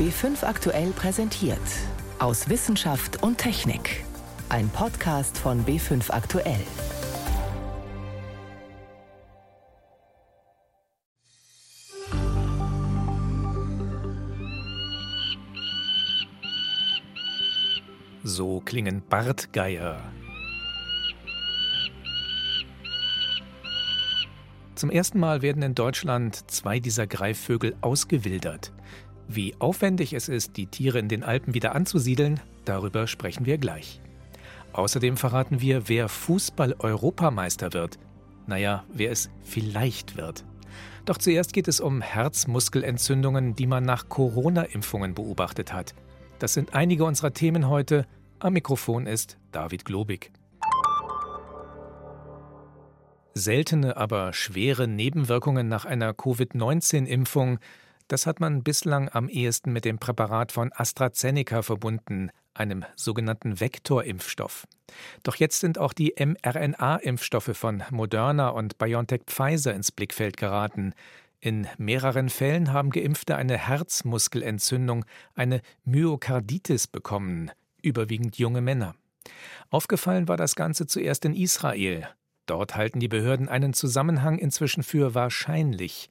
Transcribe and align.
B5 0.00 0.44
aktuell 0.46 0.92
präsentiert. 0.92 1.58
Aus 2.20 2.48
Wissenschaft 2.48 3.22
und 3.22 3.36
Technik. 3.36 4.02
Ein 4.48 4.70
Podcast 4.70 5.36
von 5.36 5.62
B5 5.66 6.10
aktuell. 6.10 6.62
So 18.24 18.60
klingen 18.60 19.02
Bartgeier. 19.06 20.00
Zum 24.76 24.88
ersten 24.88 25.20
Mal 25.20 25.42
werden 25.42 25.62
in 25.62 25.74
Deutschland 25.74 26.50
zwei 26.50 26.80
dieser 26.80 27.06
Greifvögel 27.06 27.76
ausgewildert. 27.82 28.72
Wie 29.32 29.54
aufwendig 29.60 30.12
es 30.12 30.28
ist, 30.28 30.56
die 30.56 30.66
Tiere 30.66 30.98
in 30.98 31.06
den 31.06 31.22
Alpen 31.22 31.54
wieder 31.54 31.76
anzusiedeln, 31.76 32.40
darüber 32.64 33.06
sprechen 33.06 33.46
wir 33.46 33.58
gleich. 33.58 34.00
Außerdem 34.72 35.16
verraten 35.16 35.60
wir, 35.60 35.88
wer 35.88 36.08
Fußball-Europameister 36.08 37.72
wird. 37.72 38.00
Naja, 38.48 38.82
wer 38.92 39.12
es 39.12 39.30
vielleicht 39.44 40.16
wird. 40.16 40.44
Doch 41.04 41.16
zuerst 41.16 41.52
geht 41.52 41.68
es 41.68 41.78
um 41.78 42.00
Herzmuskelentzündungen, 42.00 43.54
die 43.54 43.68
man 43.68 43.84
nach 43.84 44.08
Corona-Impfungen 44.08 45.14
beobachtet 45.14 45.72
hat. 45.72 45.94
Das 46.40 46.54
sind 46.54 46.74
einige 46.74 47.04
unserer 47.04 47.32
Themen 47.32 47.68
heute. 47.68 48.06
Am 48.40 48.54
Mikrofon 48.54 49.06
ist 49.06 49.38
David 49.52 49.84
Globig. 49.84 50.32
Seltene, 53.34 53.96
aber 53.96 54.32
schwere 54.32 54.88
Nebenwirkungen 54.88 55.68
nach 55.68 55.84
einer 55.84 56.14
Covid-19-Impfung, 56.14 57.60
das 58.10 58.26
hat 58.26 58.40
man 58.40 58.64
bislang 58.64 59.08
am 59.08 59.28
ehesten 59.28 59.72
mit 59.72 59.84
dem 59.84 59.98
Präparat 59.98 60.50
von 60.50 60.72
AstraZeneca 60.74 61.62
verbunden, 61.62 62.30
einem 62.54 62.84
sogenannten 62.96 63.60
Vektorimpfstoff. 63.60 64.66
Doch 65.22 65.36
jetzt 65.36 65.60
sind 65.60 65.78
auch 65.78 65.92
die 65.92 66.14
mRNA-Impfstoffe 66.18 67.56
von 67.56 67.84
Moderna 67.90 68.48
und 68.48 68.78
BioNTech 68.78 69.22
Pfizer 69.26 69.74
ins 69.74 69.92
Blickfeld 69.92 70.36
geraten. 70.36 70.92
In 71.38 71.68
mehreren 71.78 72.28
Fällen 72.28 72.72
haben 72.72 72.90
Geimpfte 72.90 73.36
eine 73.36 73.56
Herzmuskelentzündung, 73.56 75.04
eine 75.36 75.62
Myokarditis 75.84 76.88
bekommen, 76.88 77.52
überwiegend 77.80 78.38
junge 78.38 78.60
Männer. 78.60 78.96
Aufgefallen 79.70 80.26
war 80.26 80.36
das 80.36 80.56
Ganze 80.56 80.88
zuerst 80.88 81.24
in 81.24 81.34
Israel. 81.34 82.08
Dort 82.46 82.74
halten 82.74 82.98
die 82.98 83.06
Behörden 83.06 83.48
einen 83.48 83.72
Zusammenhang 83.72 84.38
inzwischen 84.38 84.82
für 84.82 85.14
wahrscheinlich. 85.14 86.09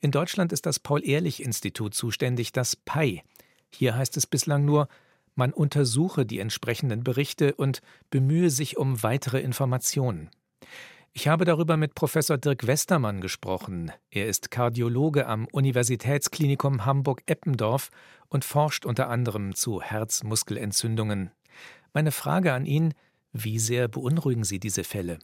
In 0.00 0.12
Deutschland 0.12 0.52
ist 0.52 0.64
das 0.64 0.78
Paul-Ehrlich-Institut 0.78 1.92
zuständig, 1.92 2.52
das 2.52 2.76
PAI. 2.76 3.22
Hier 3.70 3.96
heißt 3.96 4.16
es 4.16 4.26
bislang 4.26 4.64
nur, 4.64 4.88
man 5.34 5.52
untersuche 5.52 6.24
die 6.24 6.38
entsprechenden 6.38 7.02
Berichte 7.02 7.54
und 7.54 7.80
bemühe 8.10 8.50
sich 8.50 8.76
um 8.76 9.02
weitere 9.02 9.40
Informationen. 9.40 10.30
Ich 11.12 11.26
habe 11.26 11.44
darüber 11.44 11.76
mit 11.76 11.96
Professor 11.96 12.38
Dirk 12.38 12.66
Westermann 12.66 13.20
gesprochen. 13.20 13.90
Er 14.10 14.28
ist 14.28 14.52
Kardiologe 14.52 15.26
am 15.26 15.48
Universitätsklinikum 15.50 16.84
Hamburg-Eppendorf 16.84 17.90
und 18.28 18.44
forscht 18.44 18.86
unter 18.86 19.08
anderem 19.08 19.54
zu 19.56 19.82
Herzmuskelentzündungen. 19.82 21.32
Meine 21.92 22.12
Frage 22.12 22.52
an 22.52 22.66
ihn, 22.66 22.94
wie 23.32 23.58
sehr 23.58 23.88
beunruhigen 23.88 24.44
Sie 24.44 24.60
diese 24.60 24.84
Fälle? 24.84 25.18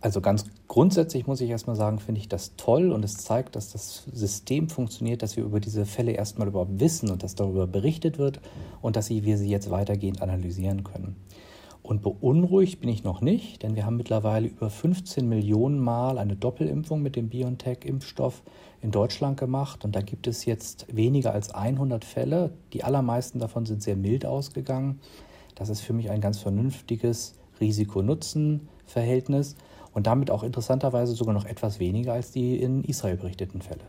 Also 0.00 0.20
ganz 0.20 0.44
grundsätzlich 0.68 1.26
muss 1.26 1.40
ich 1.40 1.50
erstmal 1.50 1.74
sagen, 1.74 1.98
finde 1.98 2.20
ich 2.20 2.28
das 2.28 2.54
toll 2.56 2.92
und 2.92 3.04
es 3.04 3.16
zeigt, 3.16 3.56
dass 3.56 3.72
das 3.72 4.04
System 4.12 4.68
funktioniert, 4.68 5.22
dass 5.22 5.36
wir 5.36 5.44
über 5.44 5.58
diese 5.58 5.86
Fälle 5.86 6.12
erstmal 6.12 6.46
überhaupt 6.46 6.78
wissen 6.78 7.10
und 7.10 7.24
dass 7.24 7.34
darüber 7.34 7.66
berichtet 7.66 8.18
wird 8.18 8.40
und 8.80 8.94
dass 8.94 9.10
wir 9.10 9.38
sie 9.38 9.50
jetzt 9.50 9.70
weitergehend 9.70 10.22
analysieren 10.22 10.84
können. 10.84 11.16
Und 11.82 12.02
beunruhigt 12.02 12.80
bin 12.80 12.90
ich 12.90 13.02
noch 13.02 13.22
nicht, 13.22 13.62
denn 13.62 13.74
wir 13.74 13.86
haben 13.86 13.96
mittlerweile 13.96 14.46
über 14.46 14.68
15 14.68 15.26
Millionen 15.26 15.80
Mal 15.80 16.18
eine 16.18 16.36
Doppelimpfung 16.36 17.00
mit 17.00 17.16
dem 17.16 17.30
BioNTech-Impfstoff 17.30 18.42
in 18.82 18.90
Deutschland 18.90 19.38
gemacht. 19.38 19.86
Und 19.86 19.96
da 19.96 20.02
gibt 20.02 20.26
es 20.26 20.44
jetzt 20.44 20.84
weniger 20.94 21.32
als 21.32 21.50
100 21.50 22.04
Fälle. 22.04 22.52
Die 22.74 22.84
allermeisten 22.84 23.38
davon 23.38 23.64
sind 23.64 23.82
sehr 23.82 23.96
mild 23.96 24.26
ausgegangen. 24.26 25.00
Das 25.54 25.70
ist 25.70 25.80
für 25.80 25.94
mich 25.94 26.10
ein 26.10 26.20
ganz 26.20 26.38
vernünftiges 26.38 27.34
Risiko-Nutzen-Verhältnis 27.58 29.56
und 29.98 30.06
damit 30.06 30.30
auch 30.30 30.44
interessanterweise 30.44 31.12
sogar 31.12 31.34
noch 31.34 31.44
etwas 31.44 31.80
weniger 31.80 32.12
als 32.12 32.30
die 32.30 32.62
in 32.62 32.84
Israel 32.84 33.16
berichteten 33.16 33.60
Fälle. 33.62 33.82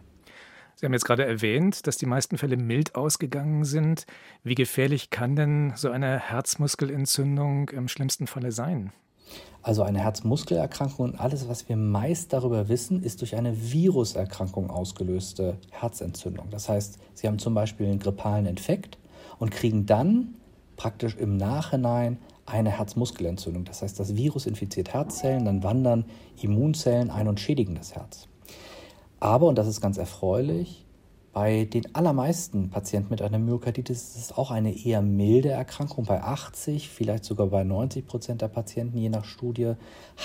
Sie 0.73 0.87
haben 0.87 0.93
jetzt 0.93 1.05
gerade 1.05 1.23
erwähnt, 1.23 1.85
dass 1.85 1.97
die 1.97 2.07
meisten 2.07 2.39
Fälle 2.39 2.57
mild 2.57 2.95
ausgegangen 2.95 3.63
sind. 3.63 4.07
Wie 4.43 4.55
gefährlich 4.55 5.11
kann 5.11 5.35
denn 5.35 5.73
so 5.75 5.91
eine 5.91 6.19
Herzmuskelentzündung 6.19 7.69
im 7.69 7.87
schlimmsten 7.87 8.25
Falle 8.25 8.51
sein? 8.51 8.91
Also 9.61 9.83
eine 9.83 9.99
Herzmuskelerkrankung 9.99 11.11
und 11.11 11.19
alles, 11.19 11.47
was 11.47 11.69
wir 11.69 11.77
meist 11.77 12.33
darüber 12.33 12.69
wissen, 12.69 13.03
ist 13.03 13.21
durch 13.21 13.35
eine 13.35 13.71
Viruserkrankung 13.71 14.71
ausgelöste 14.71 15.57
Herzentzündung. 15.69 16.49
Das 16.49 16.69
heißt, 16.69 16.97
Sie 17.13 17.27
haben 17.27 17.37
zum 17.37 17.53
Beispiel 17.53 17.85
einen 17.85 17.99
grippalen 17.99 18.47
Infekt 18.47 18.97
und 19.37 19.51
kriegen 19.51 19.85
dann 19.85 20.33
praktisch 20.75 21.15
im 21.17 21.37
Nachhinein 21.37 22.17
eine 22.49 22.71
Herzmuskelentzündung. 22.71 23.65
Das 23.65 23.81
heißt, 23.81 23.99
das 23.99 24.15
Virus 24.15 24.45
infiziert 24.45 24.93
Herzzellen, 24.93 25.45
dann 25.45 25.63
wandern 25.63 26.05
Immunzellen 26.41 27.09
ein 27.09 27.27
und 27.27 27.39
schädigen 27.39 27.75
das 27.75 27.95
Herz. 27.95 28.27
Aber, 29.19 29.47
und 29.47 29.57
das 29.57 29.67
ist 29.67 29.81
ganz 29.81 29.97
erfreulich, 29.97 30.85
bei 31.31 31.65
den 31.65 31.93
allermeisten 31.93 32.69
Patienten 32.69 33.11
mit 33.11 33.21
einer 33.21 33.37
Myokarditis 33.37 34.15
ist 34.15 34.15
es 34.17 34.37
auch 34.37 34.49
eine 34.49 34.75
eher 34.75 35.01
milde 35.01 35.49
Erkrankung. 35.49 36.05
Bei 36.05 36.23
80, 36.23 36.89
vielleicht 36.89 37.23
sogar 37.23 37.47
bei 37.47 37.63
90 37.63 38.07
Prozent 38.07 38.41
der 38.41 38.47
Patienten, 38.47 38.97
je 38.97 39.09
nach 39.09 39.25
Studie, 39.25 39.73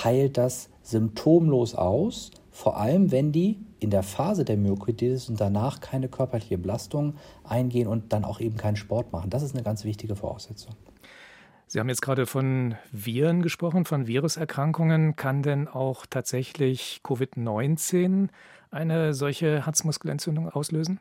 heilt 0.03 0.39
das 0.39 0.71
symptomlos 0.83 1.75
aus. 1.75 2.31
Vor 2.51 2.79
allem, 2.79 3.13
wenn 3.13 3.33
die 3.33 3.59
in 3.81 3.91
der 3.91 4.03
Phase 4.03 4.45
der 4.45 4.57
Myokarditis 4.57 5.29
und 5.29 5.41
danach 5.41 5.81
keine 5.81 6.09
körperliche 6.09 6.57
Belastung 6.57 7.15
eingehen 7.43 7.87
und 7.87 8.13
dann 8.13 8.25
auch 8.25 8.41
eben 8.41 8.57
keinen 8.57 8.77
Sport 8.77 9.13
machen. 9.13 9.29
Das 9.29 9.43
ist 9.43 9.55
eine 9.55 9.63
ganz 9.63 9.85
wichtige 9.85 10.17
Voraussetzung. 10.17 10.75
Sie 11.75 11.81
haben 11.81 11.89
jetzt 11.89 12.03
gerade 12.03 12.25
von 12.27 12.77
Viren 12.93 13.43
gesprochen, 13.43 13.85
von 13.85 14.07
Viruserkrankungen. 14.07 15.17
Kann 15.17 15.43
denn 15.43 15.67
auch 15.67 16.07
tatsächlich 16.07 17.01
Covid-19 17.03 18.29
eine 18.71 19.13
solche 19.13 19.67
Herzmuskelentzündung 19.67 20.49
auslösen? 20.49 21.01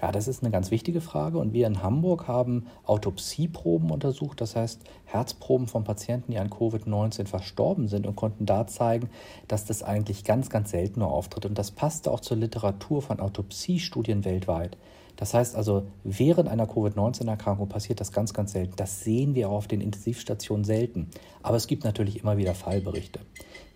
Ja, 0.00 0.12
das 0.12 0.28
ist 0.28 0.42
eine 0.42 0.50
ganz 0.50 0.70
wichtige 0.70 1.00
Frage. 1.00 1.38
Und 1.38 1.52
wir 1.52 1.66
in 1.66 1.82
Hamburg 1.82 2.28
haben 2.28 2.66
Autopsieproben 2.84 3.90
untersucht, 3.90 4.40
das 4.40 4.56
heißt 4.56 4.82
Herzproben 5.04 5.66
von 5.66 5.84
Patienten, 5.84 6.32
die 6.32 6.38
an 6.38 6.50
Covid-19 6.50 7.26
verstorben 7.26 7.88
sind 7.88 8.06
und 8.06 8.16
konnten 8.16 8.46
da 8.46 8.66
zeigen, 8.66 9.10
dass 9.48 9.64
das 9.64 9.82
eigentlich 9.82 10.24
ganz, 10.24 10.50
ganz 10.50 10.70
selten 10.70 11.00
nur 11.00 11.10
auftritt. 11.10 11.46
Und 11.46 11.58
das 11.58 11.70
passte 11.70 12.10
auch 12.10 12.20
zur 12.20 12.36
Literatur 12.36 13.02
von 13.02 13.20
Autopsiestudien 13.20 14.24
weltweit. 14.24 14.76
Das 15.16 15.32
heißt 15.32 15.56
also, 15.56 15.86
während 16.04 16.48
einer 16.48 16.66
Covid-19-Erkrankung 16.66 17.68
passiert 17.68 18.00
das 18.00 18.12
ganz, 18.12 18.34
ganz 18.34 18.52
selten. 18.52 18.74
Das 18.76 19.02
sehen 19.02 19.34
wir 19.34 19.48
auch 19.48 19.56
auf 19.56 19.68
den 19.68 19.80
Intensivstationen 19.80 20.64
selten. 20.64 21.08
Aber 21.42 21.56
es 21.56 21.66
gibt 21.66 21.84
natürlich 21.84 22.20
immer 22.20 22.36
wieder 22.36 22.54
Fallberichte. 22.54 23.20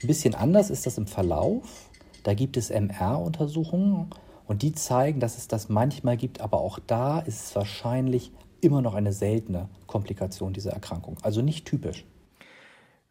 Ein 0.03 0.07
bisschen 0.07 0.35
anders 0.35 0.69
ist 0.71 0.87
das 0.87 0.99
im 0.99 1.07
Verlauf. 1.07 1.89
Da 2.25 2.35
gibt 2.35 2.59
es 2.59 2.69
MR-Untersuchungen 2.69 4.11
und 4.51 4.63
die 4.63 4.73
zeigen, 4.73 5.21
dass 5.21 5.39
es 5.39 5.47
das 5.47 5.69
manchmal 5.69 6.17
gibt, 6.17 6.41
aber 6.41 6.61
auch 6.61 6.81
da 6.85 7.21
ist 7.21 7.41
es 7.45 7.55
wahrscheinlich 7.55 8.33
immer 8.61 8.83
noch 8.83 8.97
eine 8.97 9.13
seltene 9.13 9.69
Komplikation 9.87 10.53
dieser 10.53 10.73
Erkrankung. 10.73 11.17
Also 11.23 11.41
nicht 11.41 11.67
typisch. 11.67 12.05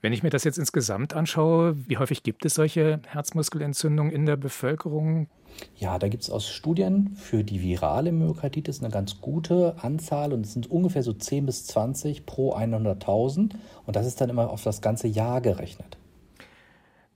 Wenn 0.01 0.11
ich 0.11 0.21
mir 0.21 0.31
das 0.31 0.43
jetzt 0.43 0.57
insgesamt 0.57 1.15
anschaue, 1.15 1.77
wie 1.87 1.95
häufig 1.95 2.23
gibt 2.23 2.43
es 2.43 2.55
solche 2.55 2.99
Herzmuskelentzündungen 3.07 4.11
in 4.11 4.25
der 4.25 4.35
Bevölkerung? 4.35 5.29
Ja, 5.77 5.97
da 5.97 6.09
gibt 6.09 6.23
es 6.23 6.29
aus 6.29 6.45
Studien 6.49 7.15
für 7.15 7.45
die 7.45 7.61
virale 7.61 8.11
Myokarditis 8.11 8.83
eine 8.83 8.91
ganz 8.91 9.21
gute 9.21 9.81
Anzahl 9.81 10.33
und 10.33 10.45
es 10.45 10.51
sind 10.51 10.69
ungefähr 10.69 11.03
so 11.03 11.13
10 11.13 11.45
bis 11.45 11.65
20 11.67 12.25
pro 12.25 12.53
100.000 12.53 13.53
und 13.85 13.95
das 13.95 14.05
ist 14.05 14.19
dann 14.19 14.29
immer 14.29 14.49
auf 14.49 14.63
das 14.63 14.81
ganze 14.81 15.07
Jahr 15.07 15.39
gerechnet. 15.39 15.98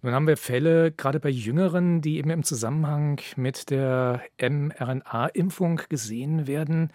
Nun 0.03 0.13
haben 0.13 0.27
wir 0.27 0.35
Fälle, 0.35 0.91
gerade 0.91 1.21
bei 1.21 1.29
Jüngeren, 1.29 2.01
die 2.01 2.17
eben 2.17 2.29
im 2.29 2.43
Zusammenhang 2.43 3.21
mit 3.37 3.69
der 3.69 4.21
mRNA-Impfung 4.37 5.79
gesehen 5.87 6.45
werden. 6.45 6.91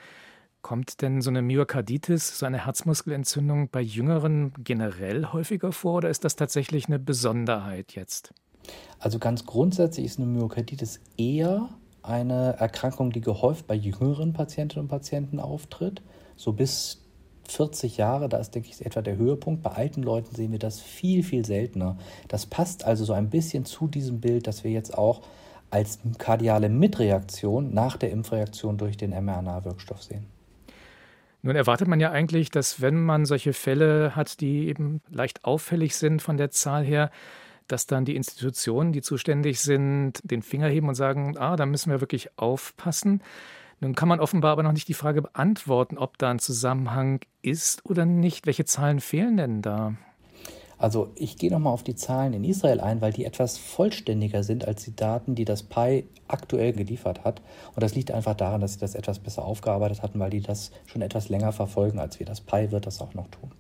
Kommt 0.61 1.01
denn 1.01 1.23
so 1.23 1.31
eine 1.31 1.41
Myokarditis, 1.41 2.39
so 2.39 2.45
eine 2.45 2.67
Herzmuskelentzündung 2.67 3.71
bei 3.71 3.81
Jüngeren 3.81 4.53
generell 4.63 5.25
häufiger 5.33 5.73
vor 5.73 5.95
oder 5.95 6.11
ist 6.11 6.25
das 6.25 6.37
tatsächlich 6.37 6.89
eine 6.89 6.99
Besonderheit 6.99 7.95
jetzt? 7.95 8.35
Also 8.99 9.19
ganz 9.19 9.47
grundsätzlich 9.47 10.05
ist 10.05 10.19
eine 10.19 10.27
Myokarditis 10.27 11.01
eher 11.17 11.71
eine 12.03 12.57
Erkrankung, 12.59 13.11
die 13.11 13.23
gehäuft 13.23 13.67
bei 13.67 13.75
jüngeren 13.75 14.35
Patientinnen 14.35 14.85
und 14.85 14.89
Patienten 14.89 15.41
auftritt. 15.41 16.03
So 16.37 16.53
bis 16.53 17.08
40 17.49 17.97
Jahre, 17.97 18.29
da 18.29 18.39
ist, 18.39 18.55
denke 18.55 18.69
ich, 18.71 18.85
etwa 18.85 19.03
der 19.03 19.17
Höhepunkt. 19.17 19.63
Bei 19.63 19.71
alten 19.71 20.03
Leuten 20.03 20.35
sehen 20.35 20.53
wir 20.53 20.59
das 20.59 20.81
viel, 20.81 21.23
viel 21.23 21.45
seltener. 21.45 21.97
Das 22.29 22.47
passt 22.47 22.85
also 22.85 23.05
so 23.05 23.13
ein 23.13 23.31
bisschen 23.31 23.65
zu 23.65 23.89
diesem 23.89 24.21
Bild, 24.21 24.47
das 24.47 24.65
wir 24.65 24.71
jetzt 24.71 24.97
auch 24.97 25.23
als 25.71 25.99
kardiale 26.19 26.69
Mitreaktion 26.69 27.75
nach 27.75 27.97
der 27.97 28.11
Impfreaktion 28.11 28.79
durch 28.79 28.97
den 28.97 29.11
mRNA-Wirkstoff 29.11 30.03
sehen. 30.03 30.27
Nun 31.43 31.57
erwartet 31.57 31.89
man 31.89 32.01
ja 32.01 32.11
eigentlich, 32.11 32.51
dass 32.51 32.81
wenn 32.81 33.03
man 33.03 33.25
solche 33.25 33.53
Fälle 33.53 34.17
hat, 34.17 34.41
die 34.41 34.69
eben 34.69 35.01
leicht 35.09 35.45
auffällig 35.45 35.97
sind 35.97 36.21
von 36.21 36.37
der 36.37 36.51
Zahl 36.51 36.85
her, 36.85 37.11
dass 37.69 37.87
dann 37.87 38.05
die 38.05 38.17
Institutionen, 38.17 38.93
die 38.93 39.03
zuständig 39.03 39.61
sind, 39.61 40.21
den 40.25 40.43
Finger 40.43 40.69
heben 40.69 40.89
und 40.89 40.95
sagen, 40.95 41.37
ah, 41.37 41.57
da 41.57 41.67
müssen 41.67 41.91
wir 41.91 42.01
wirklich 42.01 42.31
aufpassen. 42.39 43.23
Nun 43.81 43.95
kann 43.95 44.09
man 44.09 44.21
offenbar 44.21 44.53
aber 44.53 44.63
noch 44.63 44.73
nicht 44.73 44.89
die 44.89 44.95
Frage 44.95 45.23
beantworten, 45.23 45.99
ob 45.99 46.19
da 46.19 46.31
ein 46.31 46.41
Zusammenhang 46.41 47.21
ist 47.43 47.85
oder 47.87 48.05
nicht. 48.05 48.47
Welche 48.47 48.65
Zahlen 48.65 49.01
fehlen 49.01 49.37
denn 49.37 49.63
da? 49.63 49.95
Also 50.79 51.11
ich 51.17 51.39
gehe 51.39 51.51
nochmal 51.51 51.73
auf 51.73 51.83
die 51.83 51.97
Zahlen 51.97 52.33
in 52.33 52.45
Israel 52.45 52.81
ein, 52.81 53.01
weil 53.01 53.13
die 53.13 53.25
etwas 53.25 53.59
vollständiger 53.59 54.45
sind 54.45 54.67
als 54.67 54.85
die 54.85 54.95
Daten, 54.95 55.35
die 55.35 55.45
das 55.45 55.65
PI 55.65 56.07
aktuell 56.29 56.73
geliefert 56.73 57.25
hat. 57.25 57.43
Und 57.75 57.83
das 57.83 57.97
liegt 57.97 58.13
einfach 58.13 58.35
daran, 58.35 58.61
dass 58.61 58.75
sie 58.75 58.79
das 58.79 58.95
etwas 58.95 59.19
besser 59.19 59.45
aufgearbeitet 59.45 60.03
hatten, 60.03 60.21
weil 60.21 60.31
die 60.31 60.41
das 60.41 60.71
schon 60.87 61.03
etwas 61.03 61.29
länger 61.29 61.53
verfolgen 61.53 61.99
als 61.99 62.21
wir. 62.21 62.27
Das 62.27 62.41
PI 62.41 62.71
wird 62.71 62.87
das 62.87 63.01
auch 63.01 63.15
noch 63.15 63.27
tun. 63.29 63.51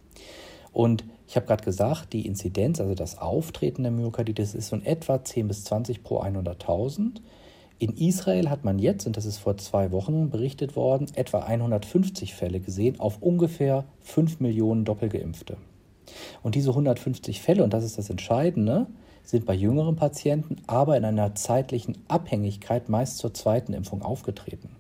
Und 0.73 1.05
ich 1.27 1.35
habe 1.35 1.47
gerade 1.47 1.65
gesagt, 1.65 2.13
die 2.13 2.25
Inzidenz, 2.25 2.81
also 2.81 2.95
das 2.95 3.19
Auftreten 3.19 3.83
der 3.83 3.91
Myokarditis, 3.91 4.55
ist 4.55 4.69
so 4.69 4.77
in 4.77 4.87
etwa 4.87 5.23
10 5.23 5.49
bis 5.49 5.65
20 5.65 6.05
pro 6.05 6.23
100.000. 6.23 7.21
In 7.81 7.97
Israel 7.97 8.51
hat 8.51 8.65
man 8.65 8.81
jetzt, 8.81 9.07
und 9.07 9.17
das 9.17 9.25
ist 9.25 9.39
vor 9.39 9.57
zwei 9.57 9.93
Wochen 9.93 10.31
berichtet 10.31 10.75
worden, 10.75 11.07
etwa 11.15 11.41
150 11.41 12.35
Fälle 12.35 12.59
gesehen 12.59 12.99
auf 12.99 13.23
ungefähr 13.23 13.85
5 14.01 14.41
Millionen 14.41 14.85
Doppelgeimpfte. 14.85 15.57
Und 16.43 16.57
diese 16.57 16.71
150 16.71 17.41
Fälle, 17.41 17.63
und 17.63 17.73
das 17.73 17.85
ist 17.85 17.97
das 17.97 18.11
Entscheidende, 18.11 18.89
sind 19.23 19.47
bei 19.47 19.55
jüngeren 19.55 19.95
Patienten 19.95 20.57
aber 20.67 20.97
in 20.97 21.05
einer 21.05 21.37
zeitlichen 21.37 21.99
Abhängigkeit 22.09 22.89
meist 22.89 23.19
zur 23.19 23.33
zweiten 23.33 23.75
Impfung 23.75 24.03
aufgetreten. 24.03 24.71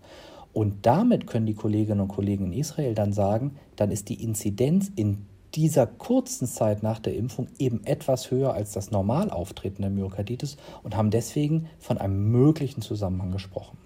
Und 0.52 0.86
damit 0.86 1.28
können 1.28 1.46
die 1.46 1.54
Kolleginnen 1.54 2.00
und 2.00 2.08
Kollegen 2.08 2.46
in 2.46 2.58
Israel 2.58 2.94
dann 2.94 3.12
sagen, 3.12 3.56
dann 3.76 3.92
ist 3.92 4.08
die 4.08 4.24
Inzidenz 4.24 4.90
in 4.96 5.26
dieser 5.54 5.86
kurzen 5.86 6.46
Zeit 6.46 6.82
nach 6.82 6.98
der 6.98 7.14
Impfung 7.14 7.48
eben 7.58 7.84
etwas 7.84 8.30
höher 8.30 8.52
als 8.52 8.72
das 8.72 8.90
Normalauftreten 8.90 9.82
der 9.82 9.90
Myokarditis 9.90 10.56
und 10.82 10.96
haben 10.96 11.10
deswegen 11.10 11.68
von 11.78 11.98
einem 11.98 12.30
möglichen 12.30 12.82
Zusammenhang 12.82 13.32
gesprochen. 13.32 13.78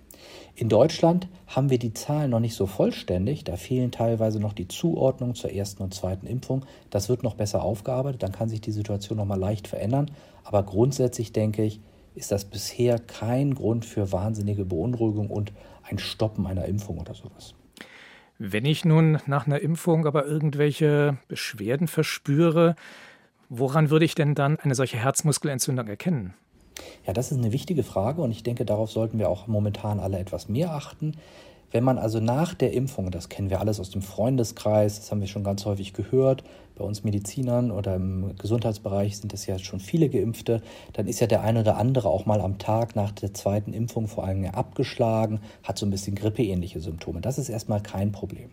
In 0.55 0.69
Deutschland 0.69 1.29
haben 1.47 1.70
wir 1.70 1.79
die 1.79 1.94
Zahlen 1.94 2.31
noch 2.31 2.41
nicht 2.41 2.55
so 2.55 2.67
vollständig. 2.67 3.44
Da 3.44 3.56
fehlen 3.56 3.91
teilweise 3.91 4.38
noch 4.38 4.53
die 4.53 4.69
Zuordnungen 4.69 5.35
zur 5.35 5.53
ersten 5.53 5.82
und 5.82 5.94
zweiten 5.94 6.26
Impfung. 6.26 6.64
Das 6.91 7.09
wird 7.09 7.23
noch 7.23 7.35
besser 7.35 7.62
aufgearbeitet. 7.62 8.23
Dann 8.23 8.32
kann 8.32 8.49
sich 8.49 8.61
die 8.61 8.73
Situation 8.73 9.19
noch 9.19 9.25
mal 9.25 9.38
leicht 9.38 9.67
verändern. 9.67 10.11
Aber 10.44 10.62
grundsätzlich 10.62 11.32
denke 11.32 11.65
ich, 11.65 11.81
ist 12.15 12.31
das 12.31 12.44
bisher 12.44 12.99
kein 12.99 13.55
Grund 13.55 13.85
für 13.85 14.12
wahnsinnige 14.12 14.65
Beunruhigung 14.65 15.31
und 15.31 15.53
ein 15.82 15.99
Stoppen 15.99 16.47
einer 16.47 16.67
Impfung 16.67 16.99
oder 16.99 17.15
sowas. 17.15 17.55
Wenn 18.44 18.65
ich 18.65 18.85
nun 18.85 19.21
nach 19.27 19.47
einer 19.47 19.61
Impfung 19.61 20.05
aber 20.05 20.27
irgendwelche 20.27 21.17
Beschwerden 21.29 21.87
verspüre, 21.87 22.75
woran 23.49 23.89
würde 23.89 24.05
ich 24.05 24.17
denn 24.17 24.35
dann 24.35 24.59
eine 24.59 24.75
solche 24.75 24.97
Herzmuskelentzündung 24.97 25.87
erkennen? 25.87 26.35
Ja, 27.06 27.12
das 27.12 27.31
ist 27.31 27.39
eine 27.39 27.53
wichtige 27.53 27.85
Frage 27.85 28.21
und 28.21 28.33
ich 28.33 28.43
denke, 28.43 28.65
darauf 28.65 28.91
sollten 28.91 29.21
wir 29.21 29.29
auch 29.29 29.47
momentan 29.47 30.00
alle 30.00 30.19
etwas 30.19 30.49
mehr 30.49 30.73
achten. 30.73 31.12
Wenn 31.73 31.85
man 31.85 31.99
also 31.99 32.21
nach 32.21 32.53
der 32.53 32.75
Impfung, 32.75 33.11
das 33.11 33.31
kennen 33.31 33.49
wir 33.49 33.61
alles 33.61 33.81
aus 33.81 33.91
dem 33.91 34.03
Freundeskreis, 34.03 35.01
das 35.01 35.11
haben 35.11 35.23
wir 35.23 35.29
schon 35.29 35.43
ganz 35.43 35.65
häufig 35.65 35.95
gehört, 35.95 36.45
bei 36.75 36.85
uns 36.85 37.05
Medizinern 37.05 37.71
oder 37.71 37.97
im 37.97 38.37
Gesundheitsbereich 38.37 39.19
sind 39.19 39.33
es 39.33 39.47
ja 39.47 39.59
schon 39.59 39.81
viele 39.81 40.09
Geimpfte, 40.09 40.63
dann 40.93 41.07
ist 41.07 41.21
ja 41.21 41.27
der 41.27 41.43
eine 41.43 41.61
oder 41.61 41.77
andere 41.77 42.09
auch 42.09 42.27
mal 42.27 42.41
am 42.41 42.59
Tag 42.59 42.95
nach 42.97 43.13
der 43.13 43.33
zweiten 43.35 43.73
Impfung 43.73 44.07
vor 44.07 44.25
allem 44.25 44.45
abgeschlagen, 44.45 45.41
hat 45.63 45.79
so 45.79 45.87
ein 45.87 45.91
bisschen 45.91 46.15
grippeähnliche 46.15 46.81
Symptome. 46.81 47.21
Das 47.21 47.39
ist 47.39 47.49
erstmal 47.49 47.83
kein 47.83 48.13
Problem. 48.13 48.51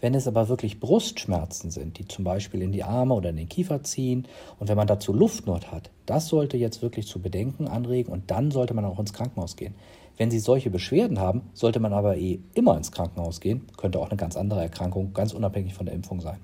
Wenn 0.00 0.14
es 0.14 0.28
aber 0.28 0.48
wirklich 0.48 0.80
Brustschmerzen 0.80 1.70
sind, 1.70 1.98
die 1.98 2.06
zum 2.06 2.24
Beispiel 2.24 2.62
in 2.62 2.72
die 2.72 2.84
Arme 2.84 3.14
oder 3.14 3.30
in 3.30 3.36
den 3.36 3.48
Kiefer 3.48 3.82
ziehen 3.82 4.26
und 4.58 4.68
wenn 4.68 4.76
man 4.76 4.86
dazu 4.86 5.12
Luftnot 5.12 5.72
hat, 5.72 5.90
das 6.06 6.28
sollte 6.28 6.56
jetzt 6.56 6.82
wirklich 6.82 7.06
zu 7.06 7.20
Bedenken 7.20 7.66
anregen 7.66 8.12
und 8.12 8.30
dann 8.30 8.50
sollte 8.50 8.74
man 8.74 8.84
auch 8.84 8.98
ins 8.98 9.12
Krankenhaus 9.12 9.56
gehen. 9.56 9.74
Wenn 10.18 10.32
Sie 10.32 10.40
solche 10.40 10.68
Beschwerden 10.68 11.20
haben, 11.20 11.42
sollte 11.54 11.78
man 11.78 11.92
aber 11.92 12.16
eh 12.16 12.40
immer 12.54 12.76
ins 12.76 12.90
Krankenhaus 12.90 13.40
gehen. 13.40 13.68
Könnte 13.76 14.00
auch 14.00 14.10
eine 14.10 14.16
ganz 14.16 14.36
andere 14.36 14.60
Erkrankung, 14.60 15.14
ganz 15.14 15.32
unabhängig 15.32 15.74
von 15.74 15.86
der 15.86 15.94
Impfung 15.94 16.20
sein. 16.20 16.38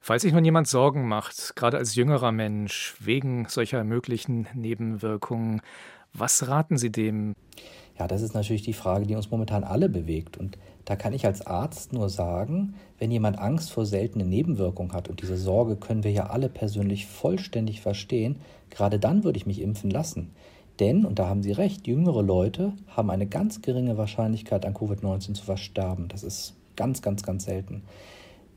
Falls 0.00 0.22
sich 0.22 0.32
nun 0.32 0.44
jemand 0.44 0.68
Sorgen 0.68 1.06
macht, 1.06 1.54
gerade 1.54 1.76
als 1.76 1.94
jüngerer 1.94 2.32
Mensch, 2.32 2.94
wegen 3.00 3.46
solcher 3.48 3.84
möglichen 3.84 4.46
Nebenwirkungen, 4.54 5.60
was 6.14 6.48
raten 6.48 6.78
Sie 6.78 6.90
dem? 6.90 7.34
Ja, 7.98 8.08
das 8.08 8.22
ist 8.22 8.34
natürlich 8.34 8.62
die 8.62 8.72
Frage, 8.72 9.06
die 9.06 9.14
uns 9.14 9.30
momentan 9.30 9.64
alle 9.64 9.88
bewegt. 9.88 10.36
Und 10.36 10.58
da 10.84 10.96
kann 10.96 11.12
ich 11.12 11.26
als 11.26 11.46
Arzt 11.46 11.92
nur 11.92 12.08
sagen, 12.08 12.74
wenn 12.98 13.10
jemand 13.10 13.38
Angst 13.38 13.70
vor 13.70 13.86
seltenen 13.86 14.28
Nebenwirkungen 14.28 14.92
hat, 14.92 15.08
und 15.08 15.22
diese 15.22 15.36
Sorge 15.36 15.76
können 15.76 16.04
wir 16.04 16.10
ja 16.10 16.26
alle 16.26 16.48
persönlich 16.48 17.06
vollständig 17.06 17.80
verstehen, 17.80 18.40
gerade 18.70 18.98
dann 18.98 19.24
würde 19.24 19.36
ich 19.36 19.46
mich 19.46 19.60
impfen 19.60 19.90
lassen. 19.90 20.32
Denn, 20.80 21.04
und 21.04 21.18
da 21.18 21.28
haben 21.28 21.42
Sie 21.42 21.52
recht, 21.52 21.86
jüngere 21.86 22.22
Leute 22.22 22.72
haben 22.88 23.10
eine 23.10 23.26
ganz 23.26 23.62
geringe 23.62 23.96
Wahrscheinlichkeit, 23.96 24.66
an 24.66 24.74
Covid-19 24.74 25.34
zu 25.34 25.44
versterben. 25.44 26.08
Das 26.08 26.22
ist 26.22 26.54
ganz, 26.76 27.00
ganz, 27.00 27.22
ganz 27.22 27.44
selten. 27.44 27.82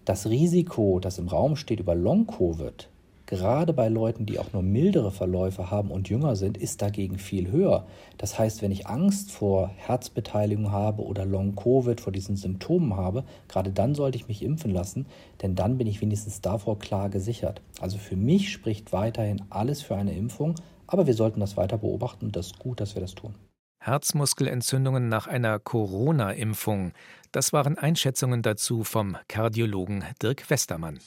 Das 0.05 0.27
Risiko, 0.27 0.99
das 0.99 1.19
im 1.19 1.27
Raum 1.27 1.55
steht 1.55 1.79
über 1.79 1.93
Long-Covid, 1.93 2.89
gerade 3.27 3.73
bei 3.73 3.89
Leuten, 3.89 4.25
die 4.25 4.39
auch 4.39 4.53
nur 4.53 4.63
mildere 4.63 5.11
Verläufe 5.11 5.69
haben 5.69 5.91
und 5.91 6.09
jünger 6.09 6.35
sind, 6.35 6.57
ist 6.57 6.81
dagegen 6.81 7.19
viel 7.19 7.51
höher. 7.51 7.85
Das 8.17 8.39
heißt, 8.39 8.61
wenn 8.61 8.71
ich 8.71 8.87
Angst 8.87 9.31
vor 9.31 9.69
Herzbeteiligung 9.75 10.71
habe 10.71 11.03
oder 11.03 11.25
Long-Covid, 11.25 12.01
vor 12.01 12.13
diesen 12.13 12.37
Symptomen 12.37 12.95
habe, 12.95 13.25
gerade 13.47 13.71
dann 13.71 13.93
sollte 13.93 14.17
ich 14.17 14.27
mich 14.27 14.43
impfen 14.43 14.71
lassen, 14.71 15.05
denn 15.41 15.55
dann 15.55 15.77
bin 15.77 15.87
ich 15.87 16.01
wenigstens 16.01 16.41
davor 16.41 16.79
klar 16.79 17.09
gesichert. 17.09 17.61
Also 17.81 17.97
für 17.97 18.15
mich 18.15 18.51
spricht 18.51 18.93
weiterhin 18.93 19.43
alles 19.49 19.81
für 19.81 19.95
eine 19.95 20.13
Impfung, 20.13 20.55
aber 20.87 21.07
wir 21.07 21.13
sollten 21.13 21.39
das 21.39 21.57
weiter 21.57 21.77
beobachten 21.77 22.31
das 22.31 22.47
ist 22.47 22.59
gut, 22.59 22.79
dass 22.79 22.95
wir 22.95 23.01
das 23.01 23.15
tun. 23.15 23.35
Herzmuskelentzündungen 23.79 25.07
nach 25.07 25.27
einer 25.27 25.59
Corona-Impfung. 25.59 26.93
Das 27.31 27.53
waren 27.53 27.77
Einschätzungen 27.77 28.41
dazu 28.41 28.83
vom 28.83 29.17
Kardiologen 29.27 30.03
Dirk 30.21 30.49
Westermann. 30.49 30.99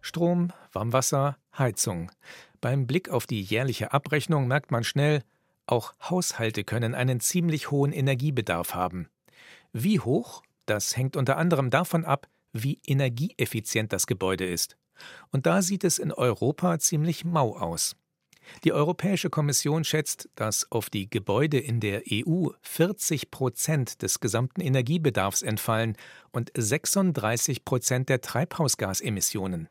Strom, 0.00 0.52
Warmwasser, 0.72 1.36
Heizung. 1.56 2.10
Beim 2.60 2.86
Blick 2.86 3.10
auf 3.10 3.26
die 3.26 3.42
jährliche 3.42 3.92
Abrechnung 3.92 4.48
merkt 4.48 4.70
man 4.70 4.82
schnell, 4.82 5.22
auch 5.66 5.92
Haushalte 6.00 6.64
können 6.64 6.94
einen 6.94 7.20
ziemlich 7.20 7.70
hohen 7.70 7.92
Energiebedarf 7.92 8.74
haben. 8.74 9.08
Wie 9.72 10.00
hoch? 10.00 10.42
Das 10.64 10.96
hängt 10.96 11.16
unter 11.16 11.36
anderem 11.36 11.70
davon 11.70 12.04
ab, 12.04 12.28
wie 12.52 12.80
energieeffizient 12.86 13.92
das 13.92 14.06
Gebäude 14.06 14.46
ist. 14.46 14.76
Und 15.30 15.46
da 15.46 15.62
sieht 15.62 15.84
es 15.84 15.98
in 15.98 16.12
Europa 16.12 16.78
ziemlich 16.78 17.24
mau 17.24 17.56
aus. 17.56 17.96
Die 18.64 18.72
Europäische 18.72 19.30
Kommission 19.30 19.84
schätzt, 19.84 20.28
dass 20.34 20.70
auf 20.70 20.90
die 20.90 21.10
Gebäude 21.10 21.58
in 21.58 21.80
der 21.80 22.02
EU 22.10 22.48
40 22.62 23.30
Prozent 23.30 24.02
des 24.02 24.20
gesamten 24.20 24.60
Energiebedarfs 24.60 25.42
entfallen 25.42 25.96
und 26.30 26.52
36 26.56 27.64
Prozent 27.64 28.08
der 28.08 28.20
Treibhausgasemissionen. 28.20 29.68